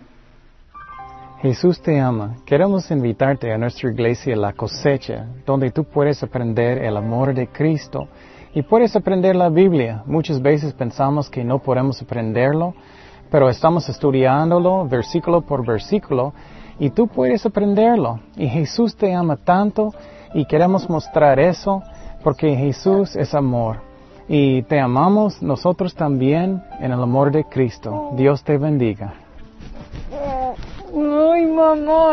Jesús 1.41 1.81
te 1.81 1.99
ama. 1.99 2.35
Queremos 2.45 2.91
invitarte 2.91 3.51
a 3.51 3.57
nuestra 3.57 3.89
iglesia 3.89 4.35
La 4.35 4.53
Cosecha, 4.53 5.25
donde 5.43 5.71
tú 5.71 5.85
puedes 5.85 6.21
aprender 6.21 6.83
el 6.83 6.95
amor 6.95 7.33
de 7.33 7.47
Cristo 7.47 8.07
y 8.53 8.61
puedes 8.61 8.95
aprender 8.95 9.35
la 9.35 9.49
Biblia. 9.49 10.03
Muchas 10.05 10.39
veces 10.39 10.71
pensamos 10.73 11.31
que 11.31 11.43
no 11.43 11.57
podemos 11.57 11.99
aprenderlo, 11.99 12.75
pero 13.31 13.49
estamos 13.49 13.89
estudiándolo 13.89 14.87
versículo 14.87 15.41
por 15.41 15.65
versículo 15.65 16.31
y 16.79 16.89
tú 16.89 17.07
puedes 17.07 17.45
aprenderlo. 17.45 18.19
Y 18.35 18.47
Jesús 18.47 18.95
te 18.95 19.13
ama 19.13 19.37
tanto 19.37 19.93
y 20.33 20.45
queremos 20.45 20.89
mostrar 20.89 21.39
eso 21.39 21.83
porque 22.23 22.55
Jesús 22.55 23.15
es 23.15 23.33
amor. 23.33 23.77
Y 24.27 24.63
te 24.63 24.79
amamos 24.79 25.41
nosotros 25.41 25.93
también 25.95 26.63
en 26.79 26.91
el 26.91 27.01
amor 27.01 27.31
de 27.31 27.43
Cristo. 27.43 28.11
Dios 28.15 28.43
te 28.43 28.57
bendiga. 28.57 29.13
Ay, 30.95 31.45
mamá. 31.45 32.03